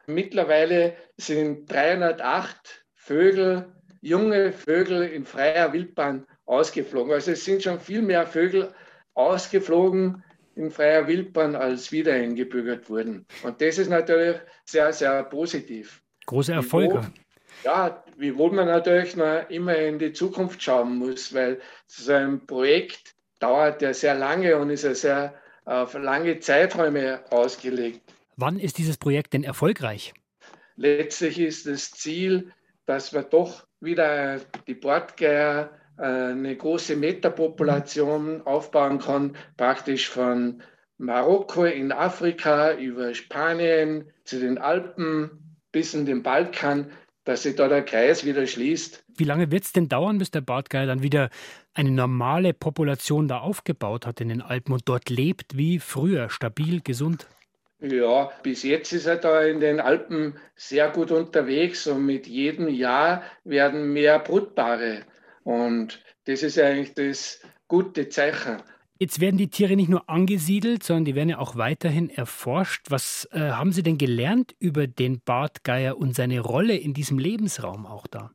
Mittlerweile 0.07 0.95
sind 1.17 1.71
308 1.71 2.85
Vögel, 2.93 3.73
junge 4.01 4.51
Vögel 4.51 5.03
in 5.03 5.25
freier 5.25 5.73
Wildbahn 5.73 6.25
ausgeflogen. 6.45 7.13
Also 7.13 7.31
es 7.31 7.45
sind 7.45 7.63
schon 7.63 7.79
viel 7.79 8.01
mehr 8.01 8.27
Vögel 8.27 8.73
ausgeflogen, 9.13 10.23
in 10.59 10.71
freier 10.71 11.07
Wildbahn 11.07 11.55
als 11.55 11.91
wieder 11.91 12.13
eingebürgert 12.13 12.89
wurden. 12.89 13.25
Und 13.43 13.61
das 13.61 13.77
ist 13.77 13.89
natürlich 13.89 14.35
sehr, 14.65 14.91
sehr 14.91 15.23
positiv. 15.23 16.01
Große 16.25 16.51
Erfolge. 16.51 16.95
Wiewohl, 16.95 17.13
ja, 17.63 18.03
wiewohl 18.17 18.51
man 18.51 18.67
natürlich 18.67 19.15
noch 19.15 19.49
immer 19.49 19.75
in 19.77 19.99
die 19.99 20.11
Zukunft 20.11 20.61
schauen 20.61 20.97
muss, 20.97 21.33
weil 21.33 21.61
so 21.87 22.11
ein 22.11 22.45
Projekt 22.45 23.15
dauert 23.39 23.81
ja 23.81 23.93
sehr 23.93 24.15
lange 24.15 24.57
und 24.57 24.69
ist 24.69 24.83
ja 24.83 24.93
sehr 24.93 25.33
auf 25.63 25.93
lange 25.93 26.39
Zeiträume 26.39 27.23
ausgelegt. 27.31 28.01
Wann 28.35 28.59
ist 28.59 28.77
dieses 28.77 28.97
Projekt 28.97 29.33
denn 29.33 29.43
erfolgreich? 29.43 30.13
Letztlich 30.75 31.39
ist 31.39 31.67
das 31.67 31.91
Ziel, 31.91 32.51
dass 32.85 33.13
wir 33.13 33.23
doch 33.23 33.65
wieder 33.79 34.41
die 34.67 34.73
Bordgeier 34.73 35.71
eine 35.99 36.55
große 36.55 36.95
Metapopulation 36.95 38.41
aufbauen 38.45 38.99
kann, 38.99 39.35
praktisch 39.57 40.09
von 40.09 40.61
Marokko 40.97 41.65
in 41.65 41.91
Afrika 41.91 42.73
über 42.73 43.13
Spanien 43.13 44.05
zu 44.23 44.39
den 44.39 44.57
Alpen 44.57 45.57
bis 45.71 45.93
in 45.93 46.05
den 46.05 46.23
Balkan, 46.23 46.91
dass 47.25 47.43
sich 47.43 47.55
da 47.55 47.67
der 47.67 47.83
Kreis 47.83 48.25
wieder 48.25 48.47
schließt. 48.47 49.03
Wie 49.15 49.23
lange 49.23 49.51
wird 49.51 49.63
es 49.63 49.71
denn 49.71 49.89
dauern, 49.89 50.17
bis 50.17 50.31
der 50.31 50.41
Bartgeier 50.41 50.87
dann 50.87 51.03
wieder 51.03 51.29
eine 51.73 51.91
normale 51.91 52.53
Population 52.53 53.27
da 53.27 53.39
aufgebaut 53.39 54.05
hat 54.05 54.21
in 54.21 54.29
den 54.29 54.41
Alpen 54.41 54.73
und 54.73 54.83
dort 54.85 55.09
lebt 55.09 55.57
wie 55.57 55.79
früher, 55.79 56.29
stabil, 56.29 56.81
gesund? 56.81 57.27
Ja, 57.81 58.31
bis 58.43 58.63
jetzt 58.63 58.91
ist 58.91 59.05
er 59.05 59.17
da 59.17 59.41
in 59.41 59.61
den 59.61 59.79
Alpen 59.79 60.35
sehr 60.55 60.89
gut 60.89 61.11
unterwegs 61.11 61.87
und 61.87 62.05
mit 62.05 62.27
jedem 62.27 62.67
Jahr 62.67 63.23
werden 63.45 63.93
mehr 63.93 64.19
Brutpaare 64.19 65.03
und 65.43 66.01
das 66.25 66.43
ist 66.43 66.59
eigentlich 66.59 66.93
das 66.93 67.41
gute 67.67 68.09
Zeichen. 68.09 68.61
Jetzt 69.01 69.21
werden 69.21 69.37
die 69.37 69.49
Tiere 69.49 69.77
nicht 69.77 69.89
nur 69.89 70.09
angesiedelt, 70.09 70.83
sondern 70.83 71.05
die 71.05 71.15
werden 71.15 71.29
ja 71.29 71.37
auch 71.37 71.55
weiterhin 71.55 72.09
erforscht. 72.09 72.87
Was 72.89 73.29
äh, 73.31 73.39
haben 73.39 73.71
Sie 73.71 73.81
denn 73.81 73.97
gelernt 73.97 74.53
über 74.59 74.87
den 74.87 75.21
Bartgeier 75.21 75.97
und 75.97 76.15
seine 76.15 76.41
Rolle 76.41 76.75
in 76.75 76.93
diesem 76.93 77.17
Lebensraum 77.17 77.85
auch 77.85 78.07
da? 78.07 78.31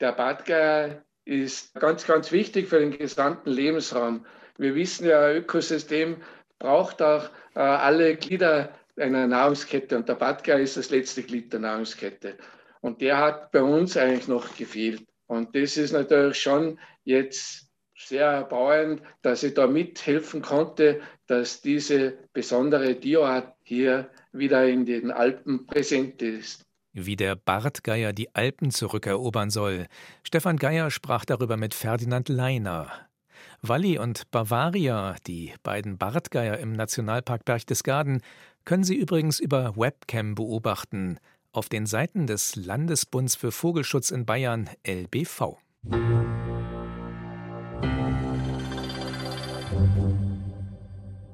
Der 0.00 0.12
Bartgeier 0.12 1.02
ist 1.26 1.74
ganz, 1.74 2.06
ganz 2.06 2.32
wichtig 2.32 2.68
für 2.68 2.80
den 2.80 2.96
gesamten 2.96 3.50
Lebensraum. 3.50 4.24
Wir 4.56 4.74
wissen 4.74 5.06
ja, 5.06 5.26
ein 5.26 5.36
Ökosystem 5.36 6.16
braucht 6.58 7.02
auch 7.02 7.28
äh, 7.54 7.60
alle 7.60 8.16
Glieder 8.16 8.70
einer 8.96 9.26
Nahrungskette 9.26 9.96
und 9.96 10.08
der 10.08 10.14
Bartgeier 10.14 10.60
ist 10.60 10.76
das 10.76 10.90
letzte 10.90 11.22
Glied 11.22 11.52
der 11.52 11.60
Nahrungskette. 11.60 12.36
Und 12.80 13.00
der 13.00 13.18
hat 13.18 13.52
bei 13.52 13.62
uns 13.62 13.96
eigentlich 13.96 14.28
noch 14.28 14.56
gefehlt. 14.56 15.06
Und 15.30 15.54
das 15.54 15.76
ist 15.76 15.92
natürlich 15.92 16.40
schon 16.40 16.76
jetzt 17.04 17.70
sehr 17.96 18.26
erbauend, 18.26 19.00
dass 19.22 19.44
ich 19.44 19.54
da 19.54 19.68
mithelfen 19.68 20.42
konnte, 20.42 21.00
dass 21.28 21.62
diese 21.62 22.18
besondere 22.32 22.98
Tierart 22.98 23.54
hier 23.62 24.10
wieder 24.32 24.66
in 24.66 24.86
den 24.86 25.12
Alpen 25.12 25.66
präsent 25.66 26.20
ist. 26.20 26.66
Wie 26.94 27.14
der 27.14 27.36
Bartgeier 27.36 28.12
die 28.12 28.34
Alpen 28.34 28.72
zurückerobern 28.72 29.50
soll. 29.50 29.86
Stefan 30.24 30.56
Geier 30.56 30.90
sprach 30.90 31.24
darüber 31.24 31.56
mit 31.56 31.74
Ferdinand 31.74 32.28
Leiner. 32.28 32.90
Walli 33.62 33.98
und 34.00 34.32
Bavaria, 34.32 35.14
die 35.28 35.54
beiden 35.62 35.96
Bartgeier 35.96 36.58
im 36.58 36.72
Nationalpark 36.72 37.44
Berchtesgaden, 37.44 38.20
können 38.64 38.82
Sie 38.82 38.96
übrigens 38.96 39.38
über 39.38 39.76
Webcam 39.76 40.34
beobachten 40.34 41.20
auf 41.52 41.68
den 41.68 41.86
Seiten 41.86 42.26
des 42.26 42.56
Landesbunds 42.56 43.36
für 43.36 43.52
Vogelschutz 43.52 44.10
in 44.10 44.26
Bayern 44.26 44.70
LBV. 44.86 45.58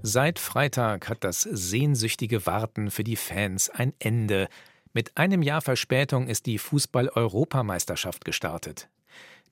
Seit 0.02 0.38
Freitag 0.38 1.08
hat 1.08 1.24
das 1.24 1.42
sehnsüchtige 1.42 2.46
Warten 2.46 2.90
für 2.90 3.02
die 3.02 3.16
Fans 3.16 3.70
ein 3.70 3.92
Ende. 3.98 4.48
Mit 4.92 5.16
einem 5.16 5.42
Jahr 5.42 5.60
Verspätung 5.60 6.28
ist 6.28 6.46
die 6.46 6.58
Fußball-Europameisterschaft 6.58 8.24
gestartet. 8.24 8.88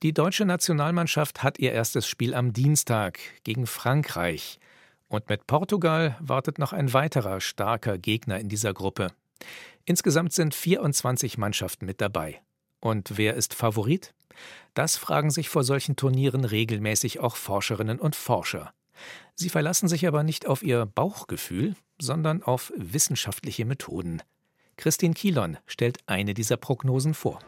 Die 0.01 0.13
deutsche 0.13 0.45
Nationalmannschaft 0.45 1.43
hat 1.43 1.59
ihr 1.59 1.71
erstes 1.71 2.07
Spiel 2.07 2.33
am 2.33 2.53
Dienstag 2.53 3.19
gegen 3.43 3.67
Frankreich. 3.67 4.59
Und 5.07 5.29
mit 5.29 5.45
Portugal 5.45 6.17
wartet 6.19 6.57
noch 6.57 6.73
ein 6.73 6.93
weiterer 6.93 7.41
starker 7.41 7.97
Gegner 7.97 8.39
in 8.39 8.49
dieser 8.49 8.73
Gruppe. 8.73 9.11
Insgesamt 9.85 10.33
sind 10.33 10.55
24 10.55 11.37
Mannschaften 11.37 11.85
mit 11.85 12.01
dabei. 12.01 12.41
Und 12.79 13.17
wer 13.17 13.35
ist 13.35 13.53
Favorit? 13.53 14.13
Das 14.73 14.97
fragen 14.97 15.29
sich 15.29 15.47
vor 15.47 15.63
solchen 15.63 15.95
Turnieren 15.95 16.43
regelmäßig 16.43 17.19
auch 17.19 17.35
Forscherinnen 17.35 17.99
und 17.99 18.15
Forscher. 18.15 18.73
Sie 19.35 19.49
verlassen 19.49 19.87
sich 19.87 20.07
aber 20.07 20.23
nicht 20.23 20.47
auf 20.47 20.63
ihr 20.63 20.85
Bauchgefühl, 20.85 21.75
sondern 21.99 22.41
auf 22.41 22.73
wissenschaftliche 22.75 23.65
Methoden. 23.65 24.21
Christine 24.77 25.13
Kielon 25.13 25.57
stellt 25.65 25.99
eine 26.07 26.33
dieser 26.33 26.57
Prognosen 26.57 27.13
vor. 27.13 27.39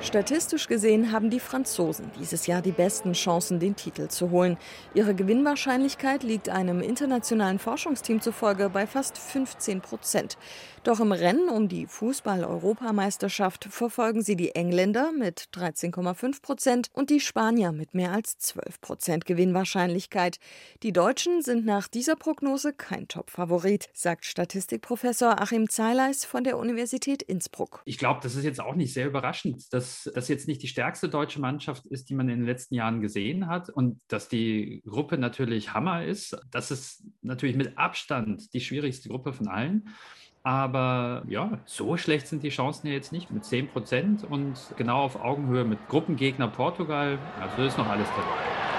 Statistisch 0.00 0.68
gesehen 0.68 1.10
haben 1.10 1.28
die 1.28 1.40
Franzosen 1.40 2.10
dieses 2.18 2.46
Jahr 2.46 2.62
die 2.62 2.70
besten 2.72 3.14
Chancen, 3.14 3.58
den 3.58 3.74
Titel 3.74 4.08
zu 4.08 4.30
holen. 4.30 4.56
Ihre 4.94 5.14
Gewinnwahrscheinlichkeit 5.14 6.22
liegt 6.22 6.48
einem 6.48 6.80
internationalen 6.80 7.58
Forschungsteam 7.58 8.20
zufolge 8.20 8.70
bei 8.70 8.86
fast 8.86 9.18
15 9.18 9.80
Prozent. 9.80 10.38
Doch 10.84 11.00
im 11.00 11.12
Rennen 11.12 11.48
um 11.48 11.68
die 11.68 11.86
Fußball-Europameisterschaft 11.86 13.64
verfolgen 13.64 14.22
sie 14.22 14.36
die 14.36 14.54
Engländer 14.54 15.10
mit 15.12 15.48
13,5 15.52 16.42
Prozent 16.42 16.88
und 16.92 17.10
die 17.10 17.20
Spanier 17.20 17.72
mit 17.72 17.92
mehr 17.92 18.12
als 18.12 18.38
12 18.38 18.80
Prozent 18.80 19.26
Gewinnwahrscheinlichkeit. 19.26 20.38
Die 20.84 20.92
Deutschen 20.92 21.42
sind 21.42 21.66
nach 21.66 21.88
dieser 21.88 22.14
Prognose 22.16 22.72
kein 22.72 23.08
Top-Favorit, 23.08 23.88
sagt 23.92 24.24
Statistikprofessor 24.24 25.40
Achim 25.40 25.68
Zeileis 25.68 26.24
von 26.24 26.44
der 26.44 26.56
Universität 26.56 27.22
Innsbruck. 27.22 27.82
Ich 27.84 27.98
glaube, 27.98 28.20
das 28.22 28.36
ist 28.36 28.44
jetzt 28.44 28.60
auch 28.60 28.76
nicht 28.76 28.94
sehr 28.94 29.06
überraschend, 29.06 29.72
dass 29.74 29.87
das 30.14 30.28
jetzt 30.28 30.48
nicht 30.48 30.62
die 30.62 30.68
stärkste 30.68 31.08
deutsche 31.08 31.40
Mannschaft 31.40 31.86
ist, 31.86 32.08
die 32.08 32.14
man 32.14 32.28
in 32.28 32.38
den 32.38 32.46
letzten 32.46 32.74
Jahren 32.74 33.00
gesehen 33.00 33.46
hat 33.46 33.70
und 33.70 34.00
dass 34.08 34.28
die 34.28 34.82
Gruppe 34.86 35.18
natürlich 35.18 35.74
Hammer 35.74 36.04
ist. 36.04 36.36
Das 36.50 36.70
ist 36.70 37.04
natürlich 37.22 37.56
mit 37.56 37.78
Abstand 37.78 38.52
die 38.54 38.60
schwierigste 38.60 39.08
Gruppe 39.08 39.32
von 39.32 39.48
allen. 39.48 39.88
Aber 40.42 41.24
ja, 41.28 41.60
so 41.66 41.96
schlecht 41.96 42.26
sind 42.26 42.42
die 42.42 42.48
Chancen 42.48 42.86
ja 42.86 42.94
jetzt 42.94 43.12
nicht 43.12 43.30
mit 43.30 43.44
10 43.44 43.68
Prozent 43.68 44.24
und 44.24 44.54
genau 44.76 45.02
auf 45.02 45.16
Augenhöhe 45.16 45.64
mit 45.64 45.88
Gruppengegner 45.88 46.48
Portugal. 46.48 47.18
Also 47.40 47.62
ist 47.64 47.76
noch 47.76 47.88
alles 47.88 48.08
dabei. 48.08 48.77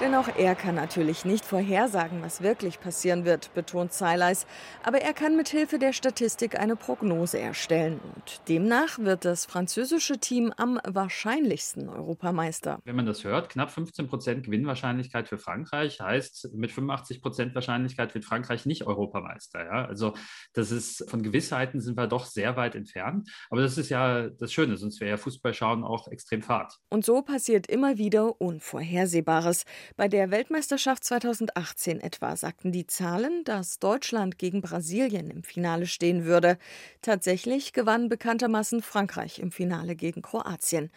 Denn 0.00 0.14
auch 0.14 0.28
er 0.36 0.54
kann 0.54 0.76
natürlich 0.76 1.24
nicht 1.24 1.44
vorhersagen, 1.44 2.22
was 2.22 2.40
wirklich 2.40 2.78
passieren 2.78 3.24
wird, 3.24 3.52
betont 3.54 3.92
Zeileis. 3.92 4.46
Aber 4.84 4.98
er 4.98 5.12
kann 5.12 5.36
mit 5.36 5.48
Hilfe 5.48 5.80
der 5.80 5.92
Statistik 5.92 6.56
eine 6.56 6.76
Prognose 6.76 7.40
erstellen. 7.40 7.98
Und 8.14 8.40
demnach 8.48 9.00
wird 9.00 9.24
das 9.24 9.44
französische 9.44 10.18
Team 10.18 10.52
am 10.56 10.78
wahrscheinlichsten 10.86 11.88
Europameister. 11.88 12.78
Wenn 12.84 12.94
man 12.94 13.06
das 13.06 13.24
hört, 13.24 13.48
knapp 13.48 13.72
15 13.72 14.06
Prozent 14.06 14.44
Gewinnwahrscheinlichkeit 14.44 15.26
für 15.26 15.36
Frankreich 15.36 16.00
heißt, 16.00 16.50
mit 16.54 16.70
85 16.70 17.20
Prozent 17.20 17.56
Wahrscheinlichkeit 17.56 18.14
wird 18.14 18.24
Frankreich 18.24 18.66
nicht 18.66 18.86
Europameister. 18.86 19.64
Ja? 19.64 19.84
Also 19.86 20.14
das 20.52 20.70
ist 20.70 21.10
von 21.10 21.24
Gewissheiten 21.24 21.80
sind 21.80 21.96
wir 21.96 22.06
doch 22.06 22.24
sehr 22.24 22.56
weit 22.56 22.76
entfernt. 22.76 23.28
Aber 23.50 23.62
das 23.62 23.76
ist 23.76 23.88
ja 23.88 24.28
das 24.28 24.52
Schöne, 24.52 24.76
sonst 24.76 25.00
wäre 25.00 25.10
ja 25.10 25.16
Fußballschauen 25.16 25.82
auch 25.82 26.06
extrem 26.06 26.42
fad. 26.42 26.72
Und 26.88 27.04
so 27.04 27.20
passiert 27.22 27.66
immer 27.66 27.98
wieder 27.98 28.40
Unvorhersehbares. 28.40 29.64
Bei 29.96 30.08
der 30.08 30.30
Weltmeisterschaft 30.30 31.04
2018 31.04 32.00
etwa 32.00 32.36
sagten 32.36 32.72
die 32.72 32.86
Zahlen, 32.86 33.44
dass 33.44 33.78
Deutschland 33.78 34.38
gegen 34.38 34.60
Brasilien 34.60 35.30
im 35.30 35.42
Finale 35.42 35.86
stehen 35.86 36.24
würde. 36.24 36.58
Tatsächlich 37.02 37.72
gewann 37.72 38.08
bekanntermaßen 38.08 38.82
Frankreich 38.82 39.38
im 39.38 39.50
Finale 39.50 39.96
gegen 39.96 40.22
Kroatien. 40.22 40.90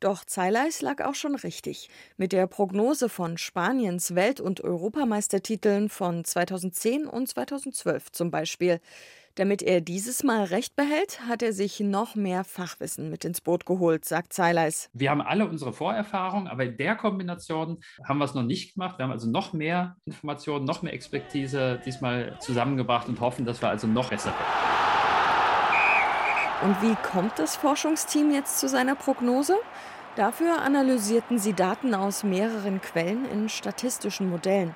Doch 0.00 0.24
Zeileis 0.24 0.80
lag 0.80 1.04
auch 1.04 1.14
schon 1.14 1.34
richtig. 1.34 1.90
Mit 2.16 2.32
der 2.32 2.46
Prognose 2.46 3.08
von 3.08 3.36
Spaniens 3.36 4.14
Welt- 4.14 4.40
und 4.40 4.60
Europameistertiteln 4.60 5.88
von 5.88 6.24
2010 6.24 7.06
und 7.06 7.28
2012 7.28 8.12
zum 8.12 8.30
Beispiel. 8.30 8.80
Damit 9.38 9.62
er 9.62 9.80
dieses 9.80 10.24
Mal 10.24 10.42
recht 10.42 10.74
behält, 10.74 11.20
hat 11.28 11.44
er 11.44 11.52
sich 11.52 11.78
noch 11.78 12.16
mehr 12.16 12.42
Fachwissen 12.42 13.08
mit 13.08 13.24
ins 13.24 13.40
Boot 13.40 13.66
geholt, 13.66 14.04
sagt 14.04 14.32
Zeileis. 14.32 14.90
Wir 14.94 15.12
haben 15.12 15.20
alle 15.20 15.46
unsere 15.46 15.72
Vorerfahrungen, 15.72 16.48
aber 16.48 16.64
in 16.64 16.76
der 16.76 16.96
Kombination 16.96 17.78
haben 18.02 18.18
wir 18.18 18.24
es 18.24 18.34
noch 18.34 18.42
nicht 18.42 18.74
gemacht. 18.74 18.98
Wir 18.98 19.04
haben 19.04 19.12
also 19.12 19.30
noch 19.30 19.52
mehr 19.52 19.94
Informationen, 20.06 20.64
noch 20.64 20.82
mehr 20.82 20.92
Expertise 20.92 21.80
diesmal 21.86 22.36
zusammengebracht 22.40 23.06
und 23.06 23.20
hoffen, 23.20 23.46
dass 23.46 23.62
wir 23.62 23.68
also 23.68 23.86
noch 23.86 24.10
besser 24.10 24.30
werden. 24.30 24.44
Und 26.64 26.82
wie 26.82 26.96
kommt 27.08 27.38
das 27.38 27.54
Forschungsteam 27.54 28.32
jetzt 28.32 28.58
zu 28.58 28.68
seiner 28.68 28.96
Prognose? 28.96 29.54
Dafür 30.16 30.62
analysierten 30.62 31.38
sie 31.38 31.52
Daten 31.52 31.94
aus 31.94 32.24
mehreren 32.24 32.80
Quellen 32.80 33.24
in 33.30 33.48
statistischen 33.48 34.30
Modellen. 34.30 34.74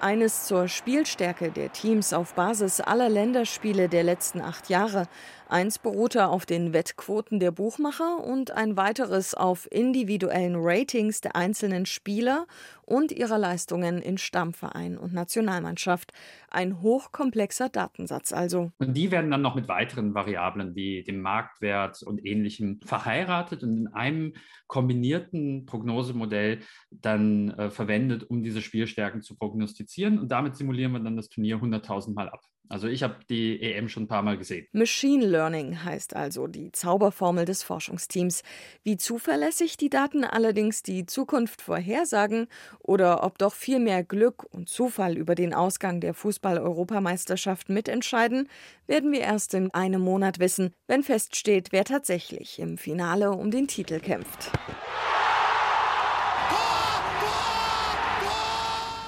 Eines 0.00 0.46
zur 0.46 0.68
Spielstärke 0.68 1.50
der 1.50 1.72
Teams 1.72 2.12
auf 2.12 2.34
Basis 2.34 2.80
aller 2.80 3.08
Länderspiele 3.08 3.88
der 3.88 4.02
letzten 4.02 4.40
acht 4.40 4.68
Jahre 4.68 5.06
Eins 5.48 5.78
beruhte 5.78 6.28
auf 6.28 6.46
den 6.46 6.72
Wettquoten 6.72 7.38
der 7.38 7.50
Buchmacher 7.50 8.24
und 8.24 8.50
ein 8.50 8.76
weiteres 8.76 9.34
auf 9.34 9.70
individuellen 9.70 10.56
Ratings 10.56 11.20
der 11.20 11.36
einzelnen 11.36 11.84
Spieler 11.84 12.46
und 12.82 13.12
ihrer 13.12 13.38
Leistungen 13.38 14.00
in 14.00 14.16
Stammverein 14.16 14.96
und 14.96 15.12
Nationalmannschaft. 15.12 16.12
Ein 16.50 16.80
hochkomplexer 16.80 17.68
Datensatz 17.68 18.32
also. 18.32 18.72
Und 18.78 18.94
die 18.94 19.10
werden 19.10 19.30
dann 19.30 19.42
noch 19.42 19.54
mit 19.54 19.68
weiteren 19.68 20.14
Variablen 20.14 20.74
wie 20.74 21.02
dem 21.02 21.20
Marktwert 21.20 22.02
und 22.02 22.24
ähnlichem 22.24 22.80
verheiratet 22.84 23.62
und 23.62 23.76
in 23.76 23.86
einem 23.88 24.34
kombinierten 24.66 25.66
Prognosemodell 25.66 26.60
dann 26.90 27.50
äh, 27.50 27.70
verwendet, 27.70 28.24
um 28.30 28.42
diese 28.42 28.62
Spielstärken 28.62 29.20
zu 29.20 29.36
prognostizieren. 29.36 30.18
Und 30.18 30.28
damit 30.28 30.56
simulieren 30.56 30.92
wir 30.92 31.00
dann 31.00 31.16
das 31.16 31.28
Turnier 31.28 31.58
100.000 31.58 32.14
Mal 32.14 32.30
ab. 32.30 32.40
Also 32.68 32.88
ich 32.88 33.02
habe 33.02 33.16
die 33.28 33.60
EM 33.60 33.88
schon 33.88 34.04
ein 34.04 34.08
paar 34.08 34.22
Mal 34.22 34.38
gesehen. 34.38 34.66
Machine 34.72 35.24
Learning 35.24 35.84
heißt 35.84 36.16
also 36.16 36.46
die 36.46 36.72
Zauberformel 36.72 37.44
des 37.44 37.62
Forschungsteams. 37.62 38.42
Wie 38.82 38.96
zuverlässig 38.96 39.76
die 39.76 39.90
Daten 39.90 40.24
allerdings 40.24 40.82
die 40.82 41.04
Zukunft 41.04 41.60
vorhersagen 41.60 42.46
oder 42.80 43.22
ob 43.22 43.38
doch 43.38 43.52
viel 43.52 43.80
mehr 43.80 44.02
Glück 44.02 44.44
und 44.50 44.68
Zufall 44.68 45.18
über 45.18 45.34
den 45.34 45.52
Ausgang 45.52 46.00
der 46.00 46.14
Fußball-Europameisterschaft 46.14 47.68
mitentscheiden, 47.68 48.48
werden 48.86 49.12
wir 49.12 49.20
erst 49.20 49.52
in 49.52 49.70
einem 49.72 50.00
Monat 50.00 50.38
wissen, 50.38 50.72
wenn 50.86 51.02
feststeht, 51.02 51.68
wer 51.70 51.84
tatsächlich 51.84 52.58
im 52.58 52.78
Finale 52.78 53.32
um 53.32 53.50
den 53.50 53.68
Titel 53.68 54.00
kämpft. 54.00 54.50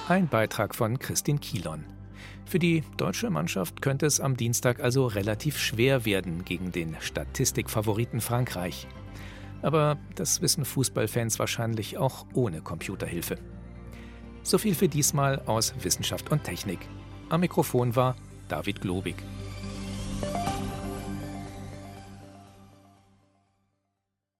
Ein 0.07 0.29
Beitrag 0.29 0.73
von 0.73 0.99
Christine 0.99 1.39
Kielon. 1.39 1.96
Für 2.47 2.59
die 2.59 2.83
deutsche 2.95 3.29
Mannschaft 3.29 3.81
könnte 3.81 4.05
es 4.05 4.21
am 4.21 4.37
Dienstag 4.37 4.79
also 4.79 5.05
relativ 5.05 5.57
schwer 5.57 6.05
werden 6.05 6.45
gegen 6.45 6.71
den 6.71 6.95
Statistikfavoriten 7.01 8.21
Frankreich. 8.21 8.87
Aber 9.61 9.97
das 10.15 10.41
wissen 10.41 10.63
Fußballfans 10.63 11.39
wahrscheinlich 11.39 11.97
auch 11.97 12.25
ohne 12.33 12.61
Computerhilfe. 12.61 13.37
So 14.43 14.57
viel 14.57 14.75
für 14.75 14.87
diesmal 14.87 15.41
aus 15.45 15.73
Wissenschaft 15.83 16.31
und 16.31 16.45
Technik. 16.45 16.79
Am 17.27 17.41
Mikrofon 17.41 17.97
war 17.97 18.15
David 18.47 18.79
Globig. 18.79 19.15